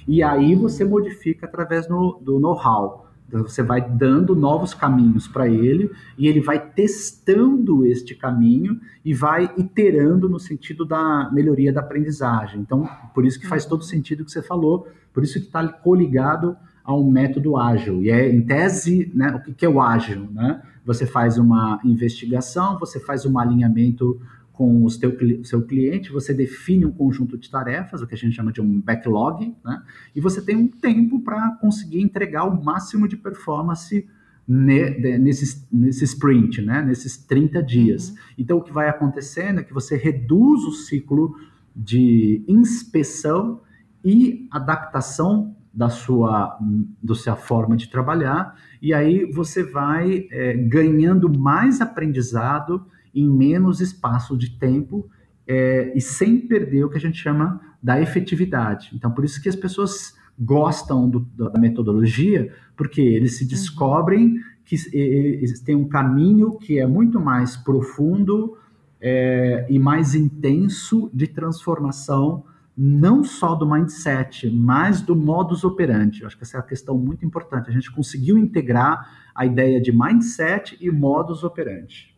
[0.08, 3.07] E aí você modifica através no, do know-how.
[3.30, 9.52] Você vai dando novos caminhos para ele e ele vai testando este caminho e vai
[9.58, 12.62] iterando no sentido da melhoria da aprendizagem.
[12.62, 15.68] Então, por isso que faz todo sentido o que você falou, por isso que está
[15.68, 18.02] coligado ao método ágil.
[18.02, 20.30] E é, em tese, né, o que é o ágil?
[20.32, 20.62] Né?
[20.86, 24.22] Você faz uma investigação, você faz um alinhamento
[24.58, 28.36] com o seu, seu cliente, você define um conjunto de tarefas, o que a gente
[28.36, 29.84] chama de um backlog, né?
[30.16, 34.10] e você tem um tempo para conseguir entregar o máximo de performance
[34.48, 36.82] ne, nesse, nesse sprint, né?
[36.82, 38.10] nesses 30 dias.
[38.10, 38.16] Uhum.
[38.40, 41.36] Então, o que vai acontecendo é que você reduz o ciclo
[41.76, 43.62] de inspeção
[44.04, 46.58] e adaptação da sua,
[47.04, 52.88] da sua forma de trabalhar, e aí você vai é, ganhando mais aprendizado
[53.20, 55.10] em menos espaço de tempo
[55.48, 58.92] é, e sem perder o que a gente chama da efetividade.
[58.94, 63.50] Então, por isso que as pessoas gostam do, da metodologia, porque eles se uhum.
[63.50, 68.58] descobrem que eles têm um caminho que é muito mais profundo
[69.00, 72.44] é, e mais intenso de transformação,
[72.78, 76.22] não só do mindset, mas do modus operandi.
[76.22, 77.70] Eu acho que essa é a questão muito importante.
[77.70, 82.17] A gente conseguiu integrar a ideia de mindset e modus operandi.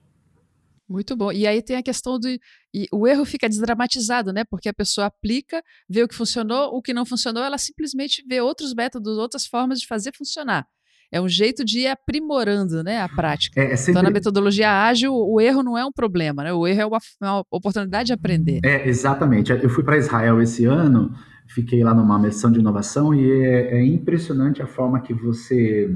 [0.89, 1.31] Muito bom.
[1.31, 2.39] E aí tem a questão de.
[2.73, 4.43] E o erro fica desdramatizado, né?
[4.49, 8.41] Porque a pessoa aplica, vê o que funcionou, o que não funcionou, ela simplesmente vê
[8.41, 10.65] outros métodos, outras formas de fazer funcionar.
[11.11, 13.59] É um jeito de ir aprimorando né, a prática.
[13.59, 13.91] É, é sempre...
[13.91, 16.53] Então, na metodologia ágil, o erro não é um problema, né?
[16.53, 18.59] O erro é uma, uma oportunidade de aprender.
[18.63, 19.51] É, exatamente.
[19.51, 21.11] Eu fui para Israel esse ano,
[21.47, 25.95] fiquei lá numa missão de inovação e é, é impressionante a forma que você.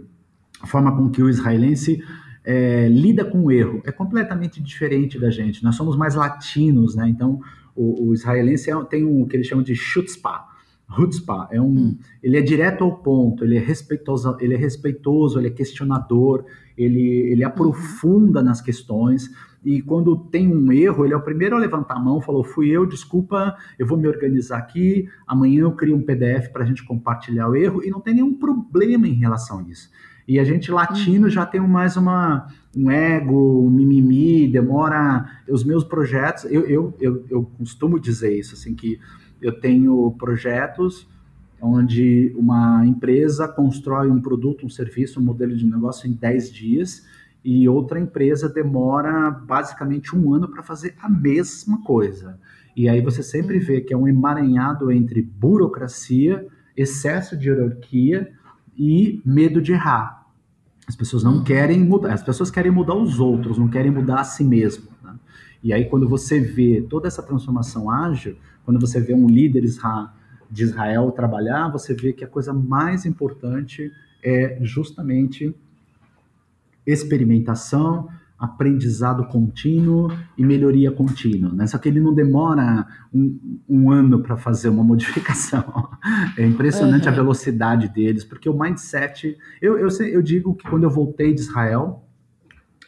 [0.61, 1.99] a forma com que o israelense
[2.43, 3.81] é, lida com o erro.
[3.85, 5.63] É completamente diferente da gente.
[5.63, 7.07] Nós somos mais latinos, né?
[7.07, 7.39] Então,
[7.75, 10.47] o, o israelense é, tem um que eles chamam de chutzpah.
[10.95, 11.97] Chutzpah é um, hum.
[12.21, 16.45] ele é direto ao ponto, ele é respeitoso, ele é respeitoso, ele é questionador,
[16.77, 18.45] ele, ele aprofunda uhum.
[18.45, 19.31] nas questões
[19.65, 22.69] e quando tem um erro, ele é o primeiro a levantar a mão, falou, fui
[22.69, 26.83] eu, desculpa, eu vou me organizar aqui, amanhã eu crio um PDF para a gente
[26.83, 29.89] compartilhar o erro e não tem nenhum problema em relação a isso.
[30.27, 31.29] E a gente latino uhum.
[31.29, 35.25] já tem mais uma, um ego, um mimimi, demora.
[35.49, 38.99] Os meus projetos, eu, eu, eu, eu costumo dizer isso, assim, que
[39.41, 41.07] eu tenho projetos
[41.61, 47.05] onde uma empresa constrói um produto, um serviço, um modelo de negócio em 10 dias
[47.43, 52.39] e outra empresa demora basicamente um ano para fazer a mesma coisa.
[52.75, 53.65] E aí você sempre uhum.
[53.65, 58.33] vê que é um emaranhado entre burocracia, excesso de hierarquia
[58.77, 60.27] e medo de errar.
[60.87, 64.23] As pessoas não querem mudar, as pessoas querem mudar os outros, não querem mudar a
[64.23, 64.89] si mesmo.
[65.01, 65.15] Né?
[65.63, 69.63] E aí, quando você vê toda essa transformação ágil, quando você vê um líder
[70.51, 75.55] de Israel trabalhar, você vê que a coisa mais importante é justamente
[76.85, 78.09] experimentação,
[78.43, 81.53] aprendizado contínuo e melhoria contínua.
[81.53, 81.65] Né?
[81.65, 85.63] Só que ele não demora um, um ano para fazer uma modificação.
[86.37, 87.13] É impressionante uhum.
[87.13, 89.37] a velocidade deles, porque o mindset.
[89.61, 92.03] Eu, eu, eu digo que quando eu voltei de Israel,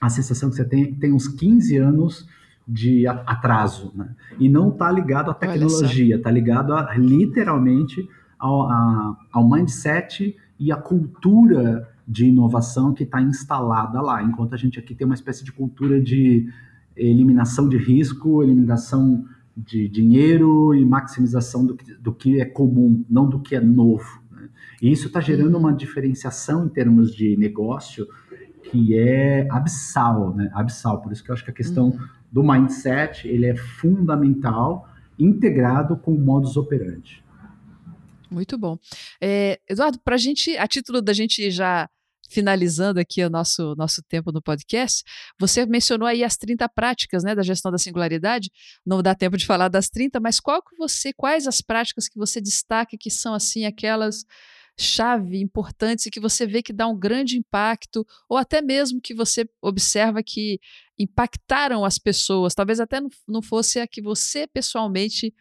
[0.02, 2.28] a sensação que você tem tem uns 15 anos
[2.68, 3.94] de atraso.
[3.96, 4.10] Né?
[4.38, 8.06] E não está ligado à tecnologia, está ligado a, literalmente
[8.38, 14.58] ao, a, ao mindset e à cultura de inovação que está instalada lá, enquanto a
[14.58, 16.48] gente aqui tem uma espécie de cultura de
[16.96, 23.28] eliminação de risco, eliminação de dinheiro e maximização do que, do que é comum, não
[23.28, 24.22] do que é novo.
[24.32, 24.50] Né?
[24.82, 28.08] E isso está gerando uma diferenciação em termos de negócio
[28.63, 30.50] que é abissal, né?
[30.54, 31.02] Abissal.
[31.02, 32.00] Por isso que eu acho que a questão uhum.
[32.32, 37.24] do mindset ele é fundamental, integrado com o modus operandi.
[38.29, 38.77] Muito bom.
[39.21, 41.89] É, Eduardo, para a gente, a título da gente já
[42.29, 45.03] finalizando aqui o nosso, nosso tempo no podcast,
[45.39, 48.49] você mencionou aí as 30 práticas né, da gestão da singularidade.
[48.85, 52.17] Não dá tempo de falar das 30, mas qual que você, quais as práticas que
[52.17, 54.25] você destaca que são assim aquelas
[54.77, 59.13] chave importantes e que você vê que dá um grande impacto, ou até mesmo que
[59.13, 60.59] você observa que
[60.99, 65.33] impactaram as pessoas, talvez até não, não fosse a que você pessoalmente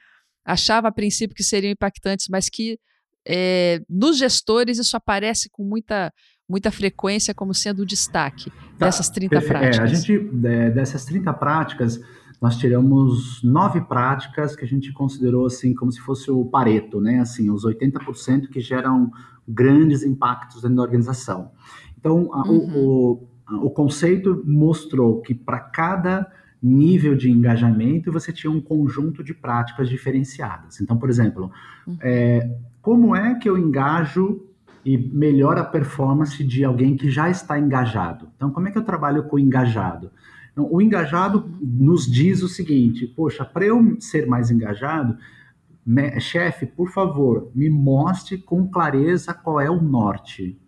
[0.45, 2.79] achava a princípio que seriam impactantes, mas que
[3.27, 6.13] é, nos gestores isso aparece com muita,
[6.49, 9.59] muita frequência como sendo o destaque tá, dessas 30 perfeito.
[9.59, 9.79] práticas?
[9.79, 12.01] É, a gente, é, dessas 30 práticas,
[12.41, 17.21] nós tiramos nove práticas que a gente considerou assim como se fosse o Pareto, né?
[17.21, 19.11] Assim, os 80% que geram
[19.49, 21.51] grandes impactos dentro da organização.
[21.99, 22.77] Então, a, uhum.
[22.77, 23.29] o,
[23.63, 26.31] o, o conceito mostrou que para cada
[26.65, 30.81] nível de engajamento você tinha um conjunto de práticas diferenciadas.
[30.81, 31.51] Então, por exemplo,
[31.87, 31.99] uhum.
[32.01, 32.51] é,
[32.81, 34.47] como é que eu engajo
[34.85, 38.29] e melhora a performance de alguém que já está engajado?
[38.37, 40.11] Então, como é que eu trabalho com o engajado?
[40.53, 45.19] Então, o engajado nos diz o seguinte: poxa, para eu ser mais engajado,
[46.21, 50.59] chefe, por favor, me mostre com clareza qual é o norte.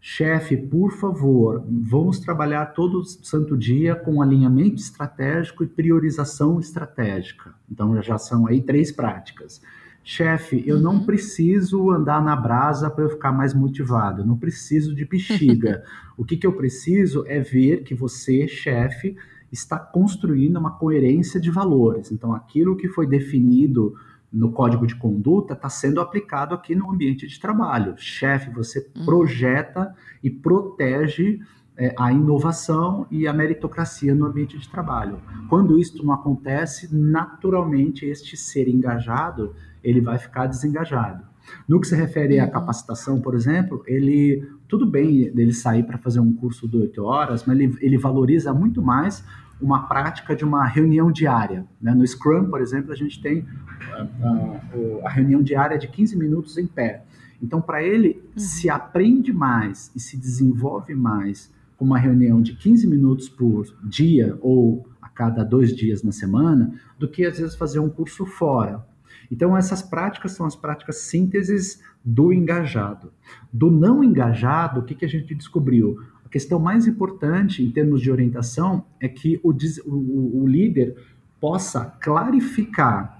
[0.00, 7.52] Chefe, por favor, vamos trabalhar todo santo dia com alinhamento estratégico e priorização estratégica.
[7.70, 9.60] Então já são aí três práticas.
[10.04, 10.82] Chefe, eu uhum.
[10.82, 15.82] não preciso andar na brasa para eu ficar mais motivado, eu não preciso de bexiga.
[16.16, 19.16] o que, que eu preciso é ver que você, chefe,
[19.52, 22.10] está construindo uma coerência de valores.
[22.12, 23.94] Então, aquilo que foi definido
[24.32, 27.94] no código de conduta está sendo aplicado aqui no ambiente de trabalho.
[27.96, 29.04] Chefe, você uhum.
[29.04, 31.40] projeta e protege
[31.76, 35.20] é, a inovação e a meritocracia no ambiente de trabalho.
[35.48, 41.24] Quando isso não acontece, naturalmente este ser engajado ele vai ficar desengajado.
[41.66, 42.50] No que se refere à uhum.
[42.50, 47.44] capacitação, por exemplo, ele tudo bem ele sair para fazer um curso de oito horas,
[47.46, 49.24] mas ele, ele valoriza muito mais
[49.60, 51.64] uma prática de uma reunião diária.
[51.80, 51.92] Né?
[51.94, 53.44] No Scrum, por exemplo, a gente tem
[53.92, 57.04] a, a, a reunião diária de 15 minutos em pé.
[57.42, 58.38] Então, para ele, uhum.
[58.38, 64.36] se aprende mais e se desenvolve mais com uma reunião de 15 minutos por dia
[64.40, 68.84] ou a cada dois dias na semana, do que às vezes fazer um curso fora.
[69.30, 73.12] Então, essas práticas são as práticas sínteses do engajado.
[73.52, 76.00] Do não engajado, o que, que a gente descobriu?
[76.28, 79.50] A questão mais importante em termos de orientação é que o,
[79.86, 80.94] o, o líder
[81.40, 83.18] possa clarificar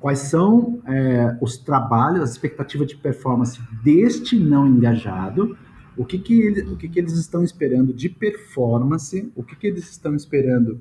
[0.00, 5.54] quais são é, os trabalhos, as expectativas de performance deste não engajado,
[5.98, 9.66] o que, que, ele, o que, que eles estão esperando de performance, o que, que
[9.66, 10.80] eles estão esperando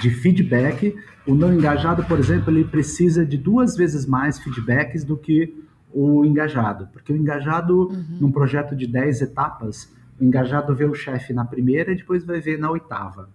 [0.00, 0.96] de feedback.
[1.24, 5.61] O não engajado, por exemplo, ele precisa de duas vezes mais feedbacks do que
[5.94, 8.18] o engajado, porque o engajado, uhum.
[8.20, 12.40] num projeto de 10 etapas, o engajado vê o chefe na primeira e depois vai
[12.40, 13.28] ver na oitava.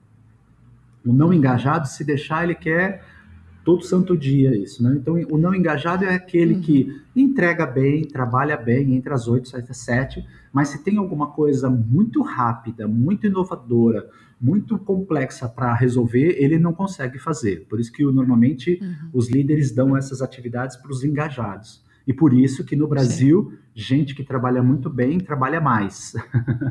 [1.06, 3.04] O não engajado, se deixar, ele quer
[3.64, 4.96] todo santo dia isso, né?
[4.96, 6.62] Então, o não engajado é aquele uhum.
[6.62, 11.28] que entrega bem, trabalha bem, entre as 8 e as 7, mas se tem alguma
[11.28, 17.66] coisa muito rápida, muito inovadora, muito complexa para resolver, ele não consegue fazer.
[17.68, 19.10] Por isso que normalmente uhum.
[19.14, 21.84] os líderes dão essas atividades para os engajados.
[22.08, 23.58] E por isso que no Brasil, Sim.
[23.76, 26.14] gente que trabalha muito bem trabalha mais.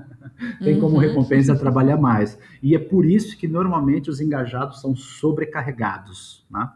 [0.65, 1.01] Tem como uhum.
[1.01, 2.39] recompensa trabalhar mais.
[2.63, 6.47] E é por isso que normalmente os engajados são sobrecarregados.
[6.51, 6.67] Né?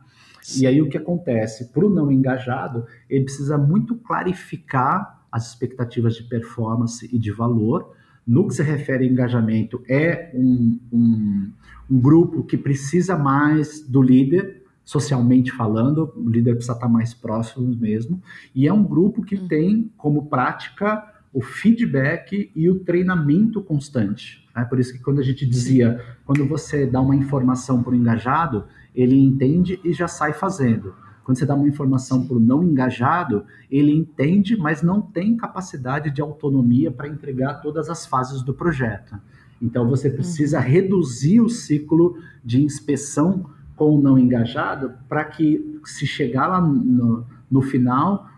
[0.59, 1.73] E aí o que acontece?
[1.73, 7.95] Para o não engajado, ele precisa muito clarificar as expectativas de performance e de valor.
[8.27, 11.53] No que se refere a engajamento, é um, um,
[11.91, 14.60] um grupo que precisa mais do líder,
[14.91, 18.21] socialmente falando, o líder precisa estar mais próximo mesmo,
[18.53, 19.47] e é um grupo que uhum.
[19.47, 24.45] tem como prática o feedback e o treinamento constante.
[24.53, 27.95] É por isso que quando a gente dizia, quando você dá uma informação para o
[27.95, 30.93] engajado, ele entende e já sai fazendo.
[31.23, 36.11] Quando você dá uma informação para o não engajado, ele entende, mas não tem capacidade
[36.11, 39.15] de autonomia para entregar todas as fases do projeto.
[39.63, 40.65] Então você precisa uhum.
[40.65, 43.49] reduzir o ciclo de inspeção
[43.81, 48.29] com não engajado, para que se chegar lá no, no final,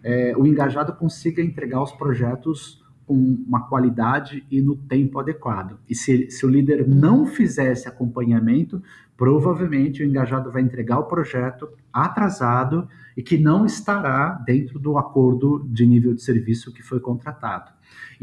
[0.00, 5.76] é, o engajado consiga entregar os projetos com uma qualidade e no tempo adequado.
[5.90, 8.80] E se, se o líder não fizer esse acompanhamento,
[9.16, 15.66] provavelmente o engajado vai entregar o projeto atrasado e que não estará dentro do acordo
[15.68, 17.72] de nível de serviço que foi contratado.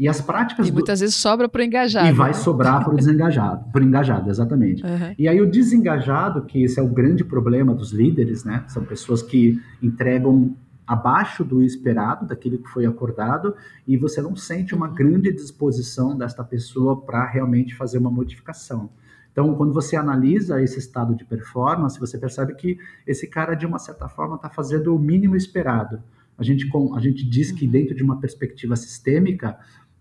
[0.00, 0.66] E as práticas.
[0.66, 1.02] E muitas do...
[1.02, 2.08] vezes sobra para o engajado.
[2.08, 2.32] E vai né?
[2.32, 4.82] sobrar para o desengajado, para o engajado, exatamente.
[4.82, 5.14] Uhum.
[5.18, 8.64] E aí o desengajado, que esse é o grande problema dos líderes, né?
[8.66, 13.54] São pessoas que entregam abaixo do esperado, daquilo que foi acordado,
[13.86, 14.94] e você não sente uma uhum.
[14.94, 18.88] grande disposição desta pessoa para realmente fazer uma modificação.
[19.30, 23.78] Então, quando você analisa esse estado de performance, você percebe que esse cara, de uma
[23.78, 26.02] certa forma, está fazendo o mínimo esperado.
[26.40, 27.70] A gente, a gente diz que, uhum.
[27.70, 29.58] dentro de uma perspectiva sistêmica,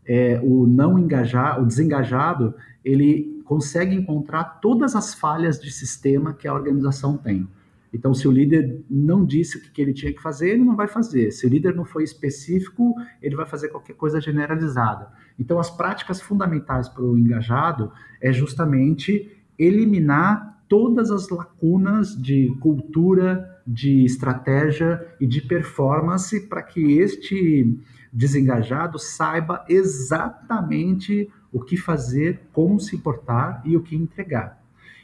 [0.10, 6.48] é, o não engajar, o desengajado, ele consegue encontrar todas as falhas de sistema que
[6.48, 7.48] a organização tem.
[7.94, 10.88] Então, se o líder não disse o que ele tinha que fazer, ele não vai
[10.88, 11.30] fazer.
[11.32, 15.10] Se o líder não foi específico, ele vai fazer qualquer coisa generalizada.
[15.40, 23.62] Então, as práticas fundamentais para o engajado é justamente eliminar todas as lacunas de cultura,
[23.66, 27.78] de estratégia e de performance para que este
[28.12, 34.62] desengajado saiba exatamente o que fazer, como se importar e o que entregar.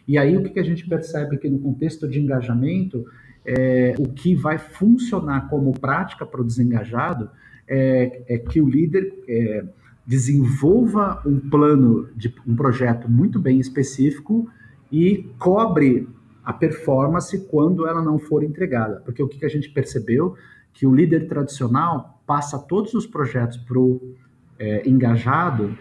[0.08, 3.06] E aí o que a gente percebe que no contexto de engajamento,
[3.46, 7.30] é, o que vai funcionar como prática para o desengajado
[7.68, 9.66] é, é que o líder é,
[10.06, 14.48] desenvolva um plano de um projeto muito bem específico
[14.92, 16.08] e cobre
[16.44, 19.02] a performance quando ela não for entregada.
[19.04, 20.36] Porque o que a gente percebeu
[20.72, 24.16] que o líder tradicional passa todos os projetos para o
[24.58, 25.78] é, engajado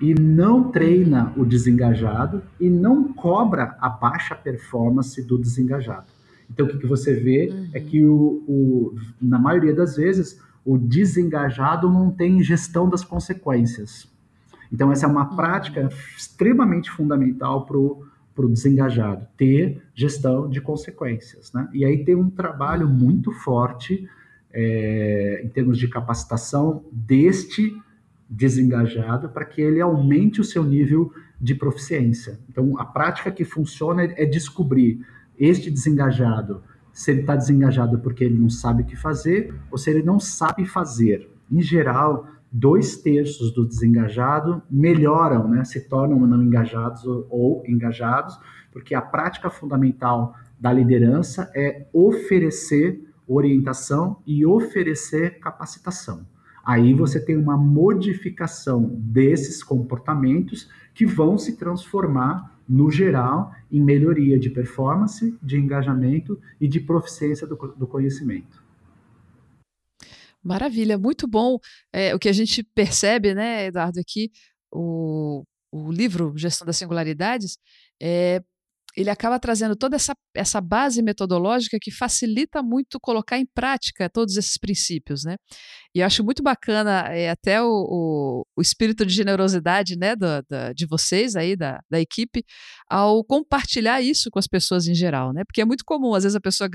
[0.00, 6.06] e não treina o desengajado e não cobra a baixa performance do desengajado.
[6.50, 7.70] Então, o que, que você vê é uhum.
[7.72, 14.10] é que, o, o, na maioria das vezes, o desengajado não tem gestão das consequências.
[14.72, 15.36] Então, essa é uma uhum.
[15.36, 21.52] prática extremamente fundamental para o desengajado, ter gestão de consequências.
[21.52, 21.68] Né?
[21.72, 22.92] E aí tem um trabalho uhum.
[22.92, 24.08] muito forte
[24.52, 27.74] é, em termos de capacitação deste
[28.28, 32.38] desengajado para que ele aumente o seu nível de proficiência.
[32.48, 35.04] Então, a prática que funciona é descobrir
[35.38, 39.90] este desengajado, se ele está desengajado porque ele não sabe o que fazer ou se
[39.90, 41.28] ele não sabe fazer.
[41.50, 48.38] Em geral, dois terços do desengajado melhoram, né, se tornam não engajados ou, engajados,
[48.70, 56.26] porque a prática fundamental da liderança é oferecer orientação e oferecer capacitação.
[56.64, 64.38] Aí você tem uma modificação desses comportamentos que vão se transformar, no geral, em melhoria
[64.38, 68.62] de performance, de engajamento e de proficiência do, do conhecimento.
[70.42, 71.58] Maravilha, muito bom.
[71.92, 74.30] É, o que a gente percebe, né, Eduardo, aqui,
[74.70, 77.58] o, o livro Gestão das Singularidades,
[78.00, 78.42] é,
[78.96, 84.36] ele acaba trazendo toda essa, essa base metodológica que facilita muito colocar em prática todos
[84.36, 85.36] esses princípios, né?
[85.94, 90.26] E eu acho muito bacana é, até o, o, o, espírito de generosidade, né, do,
[90.48, 92.44] da, de vocês aí, da, da equipe,
[92.88, 95.42] ao compartilhar isso com as pessoas em geral, né?
[95.44, 96.68] Porque é muito comum, às vezes a pessoa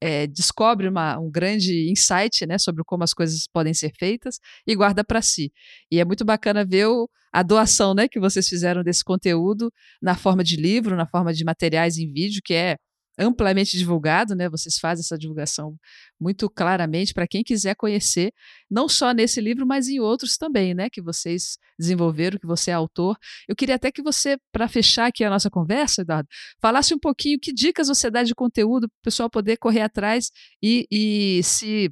[0.00, 4.74] é, descobre uma, um grande insight, né, sobre como as coisas podem ser feitas e
[4.74, 5.52] guarda para si.
[5.90, 10.16] E é muito bacana ver o, a doação, né, que vocês fizeram desse conteúdo na
[10.16, 12.76] forma de livro, na forma de materiais em vídeo, que é
[13.18, 14.48] amplamente divulgado, né?
[14.48, 15.76] Vocês fazem essa divulgação
[16.20, 18.32] muito claramente para quem quiser conhecer,
[18.70, 20.88] não só nesse livro, mas em outros também, né?
[20.90, 23.16] Que vocês desenvolveram, que você é autor.
[23.48, 26.28] Eu queria até que você, para fechar aqui a nossa conversa, Eduardo,
[26.60, 30.30] falasse um pouquinho que dicas você dá de conteúdo para o pessoal poder correr atrás
[30.62, 31.90] e, e se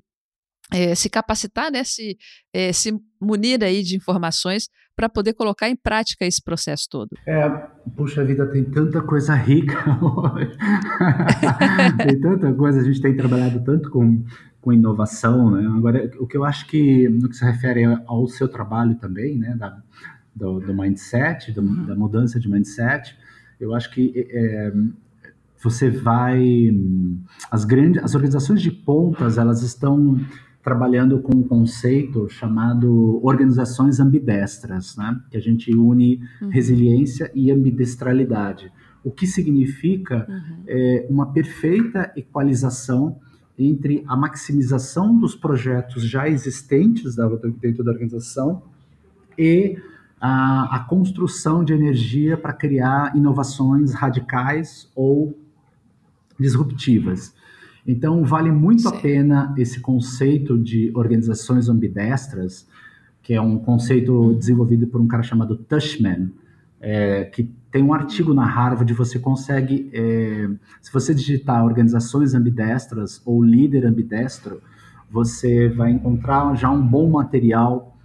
[0.72, 2.16] é, se capacitar, né, se,
[2.52, 7.10] é, se munir aí de informações para poder colocar em prática esse processo todo?
[7.26, 7.48] É,
[7.96, 10.56] puxa vida, tem tanta coisa rica hoje.
[12.06, 14.24] tem tanta coisa, a gente tem trabalhado tanto com,
[14.60, 15.66] com inovação, né?
[15.76, 19.54] Agora, o que eu acho que, no que se refere ao seu trabalho também, né,
[19.56, 19.82] da,
[20.34, 21.86] do, do mindset, do, uhum.
[21.86, 23.16] da mudança de mindset,
[23.60, 24.72] eu acho que é,
[25.62, 26.70] você vai
[27.50, 30.20] as grandes as organizações de pontas elas estão
[30.64, 35.20] trabalhando com um conceito chamado organizações ambidestras, né?
[35.30, 36.48] que a gente une uhum.
[36.48, 38.72] resiliência e ambidestralidade.
[39.04, 40.64] O que significa uhum.
[40.66, 43.20] é, uma perfeita equalização
[43.58, 47.14] entre a maximização dos projetos já existentes
[47.60, 48.62] dentro da organização
[49.38, 49.76] e
[50.18, 55.38] a, a construção de energia para criar inovações radicais ou
[56.40, 57.34] disruptivas.
[57.86, 58.88] Então, vale muito Sim.
[58.88, 62.66] a pena esse conceito de organizações ambidestras,
[63.22, 64.38] que é um conceito uhum.
[64.38, 66.30] desenvolvido por um cara chamado Tushman,
[66.80, 70.48] é, que tem um artigo na Harvard, você consegue, é,
[70.80, 74.60] se você digitar organizações ambidestras ou líder ambidestro,
[75.10, 77.96] você vai encontrar já um bom material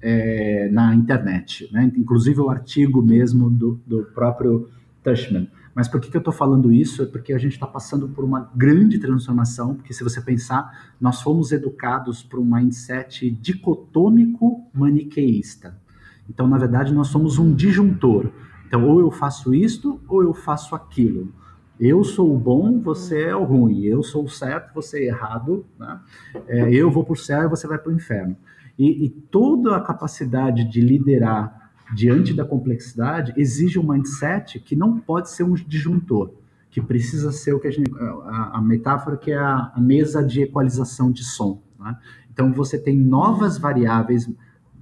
[0.00, 1.90] é, na internet, né?
[1.96, 4.68] inclusive o artigo mesmo do, do próprio
[5.02, 5.48] Tushman.
[5.78, 7.04] Mas por que, que eu estou falando isso?
[7.04, 11.22] É porque a gente está passando por uma grande transformação, porque se você pensar, nós
[11.22, 15.80] fomos educados por um mindset dicotômico maniqueísta.
[16.28, 18.32] Então, na verdade, nós somos um disjuntor.
[18.66, 21.32] Então, ou eu faço isto, ou eu faço aquilo.
[21.78, 23.84] Eu sou o bom, você é o ruim.
[23.84, 25.64] Eu sou o certo, você é errado.
[25.78, 26.00] Né?
[26.48, 28.36] É, eu vou para o céu e você vai para o inferno.
[28.76, 31.57] E, e toda a capacidade de liderar
[31.94, 36.34] diante da complexidade, exige um mindset que não pode ser um disjuntor,
[36.70, 37.90] que precisa ser o que a gente.
[37.98, 41.62] A, a metáfora que é a, a, mesa de equalização de som.
[41.78, 41.96] Né?
[42.30, 44.28] Então você tem novas variáveis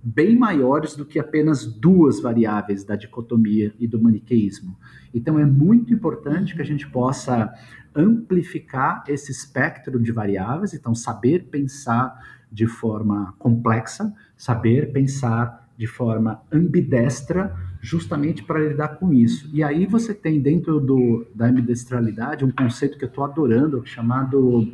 [0.02, 4.76] bem maiores do que apenas duas variáveis da dicotomia e do maniqueísmo.
[5.12, 7.52] Então é muito importante que a gente possa
[7.94, 12.14] amplificar esse espectro de variáveis, então saber pensar
[12.52, 19.50] de forma complexa, saber pensar de forma ambidestra, justamente para lidar com isso.
[19.52, 24.72] E aí você tem dentro do, da ambidestralidade um conceito que eu estou adorando, chamado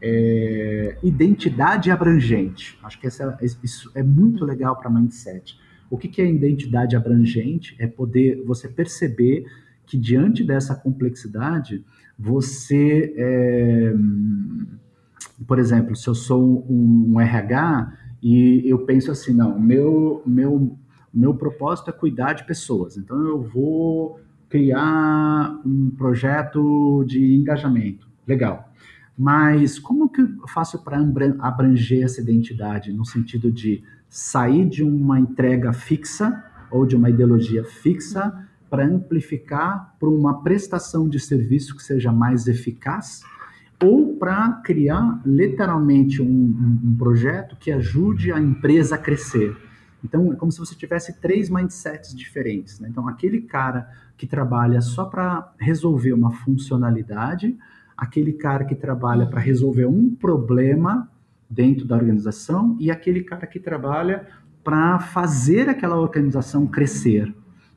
[0.00, 2.78] é, identidade abrangente.
[2.82, 5.58] Acho que essa, isso é muito legal para mindset.
[5.90, 7.76] O que, que é identidade abrangente?
[7.78, 9.44] É poder você perceber
[9.86, 11.84] que diante dessa complexidade,
[12.18, 13.94] você, é,
[15.46, 17.92] por exemplo, se eu sou um, um RH
[18.28, 20.76] e eu penso assim, não, meu meu
[21.14, 24.18] meu propósito é cuidar de pessoas, então eu vou
[24.48, 28.68] criar um projeto de engajamento, legal.
[29.16, 30.98] Mas como que eu faço para
[31.38, 37.62] abranger essa identidade no sentido de sair de uma entrega fixa ou de uma ideologia
[37.64, 43.22] fixa para amplificar para uma prestação de serviço que seja mais eficaz
[43.82, 49.56] ou para criar literalmente um, um, um, projeto que ajude a empresa a crescer.
[50.02, 52.80] Então, é como se você tivesse três mindsets diferentes.
[52.80, 52.88] Né?
[52.90, 57.56] Então, aquele cara que trabalha só para resolver uma funcionalidade,
[57.96, 61.10] aquele cara que trabalha para resolver um problema
[61.48, 64.26] dentro da organização e aquele cara que trabalha
[64.64, 67.32] para fazer aquela organização crescer.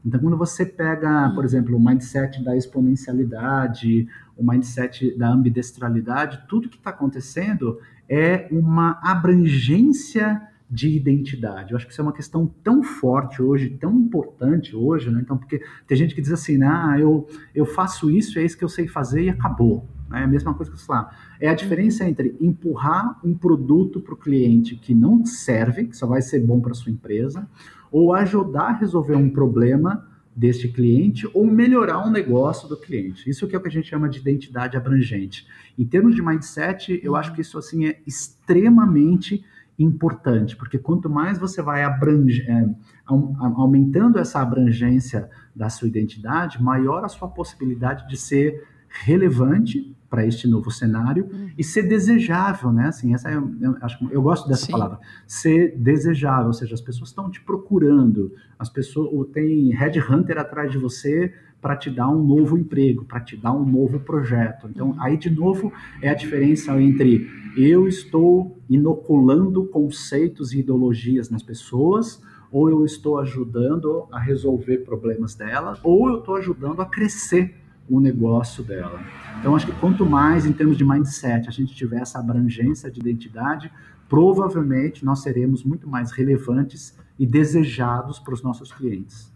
[0.05, 6.69] Então, quando você pega, por exemplo, o mindset da exponencialidade, o mindset da ambidestralidade, tudo
[6.69, 11.71] que está acontecendo é uma abrangência de identidade.
[11.71, 15.19] Eu acho que isso é uma questão tão forte hoje, tão importante hoje, né?
[15.21, 16.67] Então, porque tem gente que diz assim, né?
[16.67, 19.85] ah, eu, eu faço isso, é isso que eu sei fazer e acabou.
[20.11, 21.15] É a mesma coisa que eu falar.
[21.39, 26.07] É a diferença entre empurrar um produto para o cliente que não serve, que só
[26.07, 27.47] vai ser bom para sua empresa,
[27.91, 33.29] ou ajudar a resolver um problema deste cliente ou melhorar um negócio do cliente.
[33.29, 35.45] Isso que é o que a gente chama de identidade abrangente.
[35.77, 39.43] Em termos de mindset, eu acho que isso assim é extremamente
[39.77, 42.69] importante, porque quanto mais você vai abranger, é,
[43.05, 50.47] aumentando essa abrangência da sua identidade, maior a sua possibilidade de ser relevante para este
[50.47, 51.49] novo cenário uhum.
[51.57, 52.87] e ser desejável, né?
[52.87, 54.71] Assim, essa é, eu, acho, eu gosto dessa Sim.
[54.71, 60.71] palavra, ser desejável, ou seja, as pessoas estão te procurando, as pessoas tem headhunter atrás
[60.71, 64.67] de você para te dar um novo emprego, para te dar um novo projeto.
[64.69, 65.01] Então, uhum.
[65.01, 72.21] aí de novo é a diferença entre eu estou inoculando conceitos e ideologias nas pessoas
[72.51, 77.55] ou eu estou ajudando a resolver problemas dela, ou eu estou ajudando a crescer
[77.89, 79.01] o negócio dela.
[79.39, 82.99] Então, acho que quanto mais, em termos de mindset, a gente tiver essa abrangência de
[82.99, 83.71] identidade,
[84.07, 89.31] provavelmente nós seremos muito mais relevantes e desejados para os nossos clientes.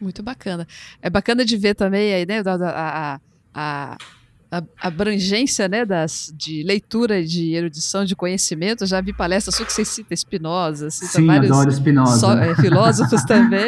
[0.00, 0.66] Muito bacana.
[1.00, 3.20] É bacana de ver também aí, né, a, a,
[3.54, 3.96] a
[4.78, 8.84] abrangência né, das, de leitura, de erudição, de conhecimento.
[8.84, 12.18] Já vi palestras sua que você cita Spinoza, cita Sim, vários adoro Spinoza.
[12.18, 13.64] So, é, filósofos também.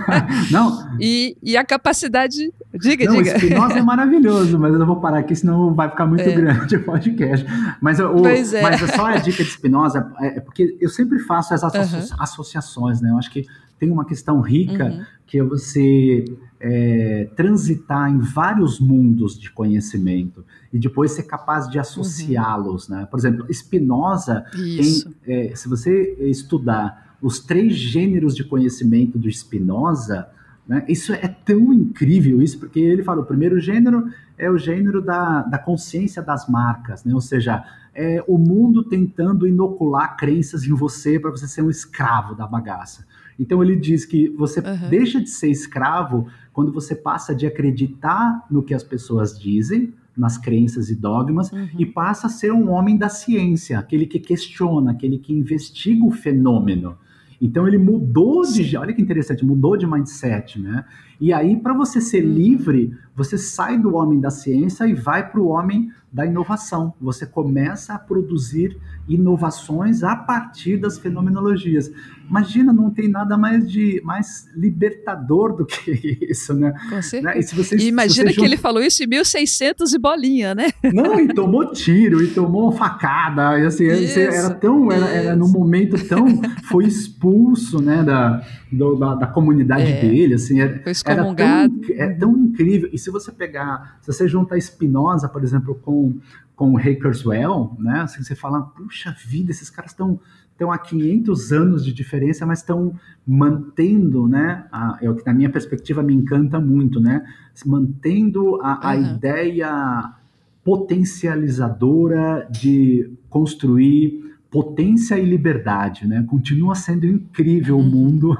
[0.52, 0.90] Não.
[1.00, 2.52] E, e a capacidade.
[2.74, 3.38] Diga, não, diga.
[3.38, 6.32] Spinoza é maravilhoso, mas eu não vou parar aqui, senão vai ficar muito é.
[6.32, 7.46] grande o podcast.
[7.80, 8.60] Mas, o, pois é.
[8.60, 12.16] mas só a dica de Spinoza, é, é porque eu sempre faço essas uhum.
[12.18, 13.10] associações, né?
[13.10, 13.46] Eu acho que
[13.78, 15.04] tem uma questão rica uhum.
[15.26, 16.24] que é você
[16.60, 22.96] é, transitar em vários mundos de conhecimento e depois ser capaz de associá-los, uhum.
[22.96, 23.06] né?
[23.06, 30.28] Por exemplo, Spinoza tem, é, se você estudar os três gêneros de conhecimento do Spinoza,
[30.66, 35.00] né, isso é tão incrível isso, porque ele fala, o primeiro gênero é o gênero
[35.00, 37.14] da, da consciência das marcas, né?
[37.14, 37.64] ou seja,
[37.94, 43.06] é o mundo tentando inocular crenças em você para você ser um escravo da bagaça.
[43.38, 44.88] Então ele diz que você uhum.
[44.88, 50.38] deixa de ser escravo quando você passa de acreditar no que as pessoas dizem, nas
[50.38, 51.68] crenças e dogmas, uhum.
[51.78, 56.10] e passa a ser um homem da ciência, aquele que questiona, aquele que investiga o
[56.10, 56.96] fenômeno.
[57.40, 60.86] Então ele mudou de, olha que interessante, mudou de mindset, né?
[61.20, 62.32] E aí para você ser uhum.
[62.32, 66.94] livre, você sai do homem da ciência e vai para o homem da inovação.
[67.00, 68.76] Você começa a produzir
[69.08, 71.90] inovações a partir das fenomenologias.
[72.28, 76.72] Imagina, não tem nada mais de mais libertador do que isso, né?
[76.90, 77.22] Com certeza.
[77.22, 77.40] Né?
[77.40, 80.72] E, você, e imagina que ele falou isso em 1600 e bolinha, né?
[80.92, 85.48] Não, e tomou tiro, e tomou facada, e assim, isso, era tão, era, era num
[85.48, 86.26] momento tão,
[86.64, 88.42] foi expulso, né, da,
[88.72, 91.80] do, da, da, comunidade é, dele, assim, era, foi excomungado.
[91.90, 95.74] Era tão, é tão incrível, e se você pegar, se você juntar Spinoza, por exemplo,
[95.76, 96.05] com
[96.54, 98.00] com o Ray Kurzweil, né?
[98.00, 100.20] Assim, você fala, puxa vida, esses caras estão
[100.56, 102.94] estão há 500 anos de diferença, mas estão
[103.26, 104.64] mantendo, né?
[104.72, 107.22] A, é o que na minha perspectiva me encanta muito, né?
[107.66, 110.14] Mantendo a, a ideia
[110.64, 116.24] potencializadora de construir potência e liberdade, né?
[116.26, 117.86] Continua sendo incrível uhum.
[117.86, 118.38] o mundo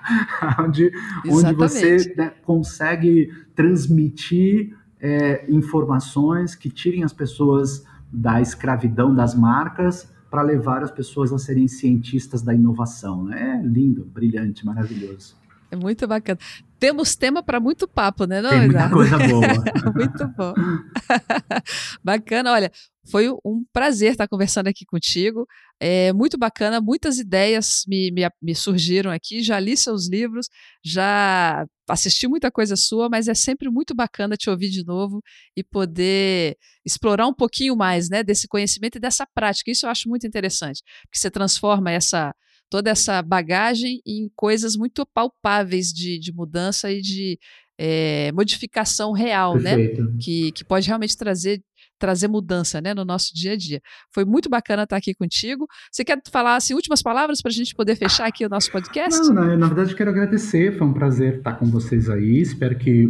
[0.58, 0.90] onde,
[1.28, 10.08] onde você né, consegue transmitir é, informações que tirem as pessoas da escravidão das marcas
[10.30, 13.32] para levar as pessoas a serem cientistas da inovação.
[13.32, 15.36] É lindo, brilhante, maravilhoso.
[15.70, 16.38] É muito bacana.
[16.78, 19.40] Temos tema para muito papo, né, não, Tem muita coisa boa.
[19.94, 20.54] muito bom.
[22.02, 22.72] bacana, olha,
[23.10, 25.46] foi um prazer estar conversando aqui contigo.
[25.80, 29.42] É muito bacana, muitas ideias me, me, me, surgiram aqui.
[29.42, 30.48] Já li seus livros,
[30.84, 35.22] já assisti muita coisa sua, mas é sempre muito bacana te ouvir de novo
[35.56, 39.70] e poder explorar um pouquinho mais né, desse conhecimento e dessa prática.
[39.70, 42.34] Isso eu acho muito interessante, porque você transforma essa
[42.70, 47.36] toda essa bagagem em coisas muito palpáveis de, de mudança e de
[47.76, 49.74] é, modificação real, né?
[49.74, 50.04] Perfeito.
[50.04, 50.18] né?
[50.20, 51.62] Que, que pode realmente trazer
[52.00, 53.80] trazer mudança né, no nosso dia a dia.
[54.12, 55.68] Foi muito bacana estar aqui contigo.
[55.92, 59.20] Você quer falar assim, últimas palavras para a gente poder fechar aqui o nosso podcast?
[59.28, 62.40] Não, não, na verdade quero agradecer, foi um prazer estar com vocês aí.
[62.40, 63.06] Espero que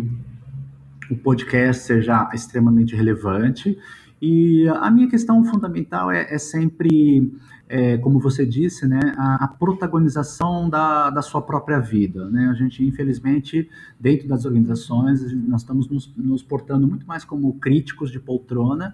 [1.10, 3.78] o podcast seja extremamente relevante.
[4.20, 7.32] E a minha questão fundamental é, é sempre
[7.72, 12.28] é, como você disse, né, a, a, protagonização da, da sua própria vida.
[12.28, 12.48] Né?
[12.48, 18.10] A gente, infelizmente, dentro das organizações, nós estamos nos, nos portando muito mais como críticos
[18.10, 18.92] de poltrona.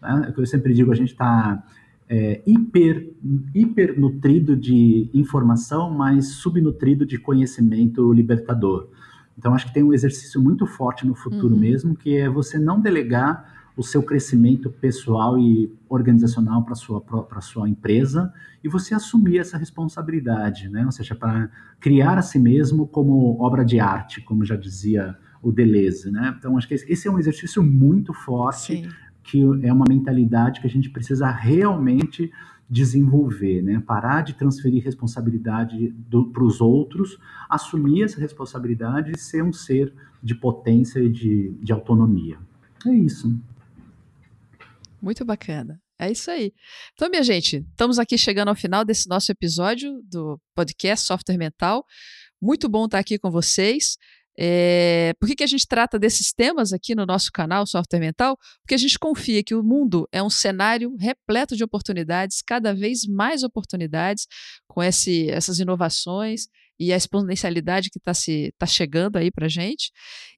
[0.00, 0.32] Né?
[0.34, 1.62] É eu sempre digo, a gente está
[2.08, 3.12] é, hiper,
[3.54, 8.88] hiper nutrido de informação, mas subnutrido de conhecimento libertador.
[9.36, 11.60] Então, acho que tem um exercício muito forte no futuro uhum.
[11.60, 17.40] mesmo, que é você não delegar o seu crescimento pessoal e organizacional para sua para
[17.40, 20.84] sua empresa e você assumir essa responsabilidade, né?
[20.84, 21.50] Ou seja, para
[21.80, 26.34] criar a si mesmo como obra de arte, como já dizia o Deleuze, né?
[26.38, 28.88] Então acho que esse é um exercício muito forte Sim.
[29.22, 32.32] que é uma mentalidade que a gente precisa realmente
[32.70, 33.82] desenvolver, né?
[33.84, 35.94] Parar de transferir responsabilidade
[36.32, 37.18] para os outros,
[37.50, 42.38] assumir essa responsabilidade e ser um ser de potência e de, de autonomia.
[42.86, 43.38] É isso.
[45.04, 45.78] Muito bacana.
[45.98, 46.50] É isso aí.
[46.94, 51.84] Então, minha gente, estamos aqui chegando ao final desse nosso episódio do podcast Software Mental.
[52.40, 53.98] Muito bom estar aqui com vocês.
[54.36, 58.34] É, por que, que a gente trata desses temas aqui no nosso canal Software Mental?
[58.62, 63.06] Porque a gente confia que o mundo é um cenário repleto de oportunidades, cada vez
[63.06, 64.26] mais oportunidades,
[64.66, 66.46] com esse, essas inovações
[66.80, 68.12] e a exponencialidade que está
[68.56, 69.92] tá chegando aí para a gente.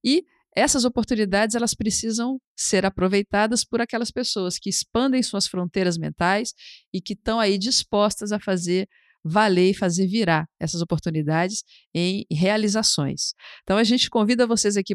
[0.05, 0.25] E
[0.57, 6.55] essas oportunidades elas precisam ser aproveitadas por aquelas pessoas que expandem suas fronteiras mentais
[6.93, 8.89] e que estão aí dispostas a fazer
[9.23, 11.63] valer e fazer virar essas oportunidades
[11.95, 13.35] em realizações.
[13.65, 14.95] Então a gente convida vocês aqui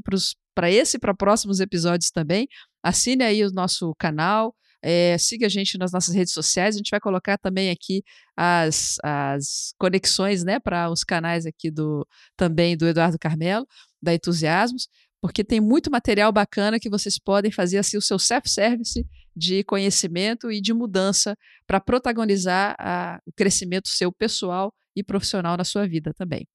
[0.55, 2.47] para esse e para próximos episódios também.
[2.81, 6.75] Assine aí o nosso canal, é, siga a gente nas nossas redes sociais.
[6.75, 8.03] A gente vai colocar também aqui
[8.35, 13.67] as, as conexões né, para os canais aqui do também do Eduardo Carmelo,
[14.01, 14.87] da Entusiasmos
[15.21, 19.05] porque tem muito material bacana que vocês podem fazer assim o seu self-service
[19.35, 25.63] de conhecimento e de mudança para protagonizar a, o crescimento seu pessoal e profissional na
[25.63, 26.47] sua vida também.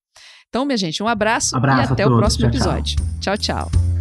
[0.48, 2.96] Então, minha gente, um abraço, abraço e até o próximo tchau, episódio.
[3.20, 3.36] tchau.
[3.36, 3.68] tchau.
[3.70, 3.95] tchau.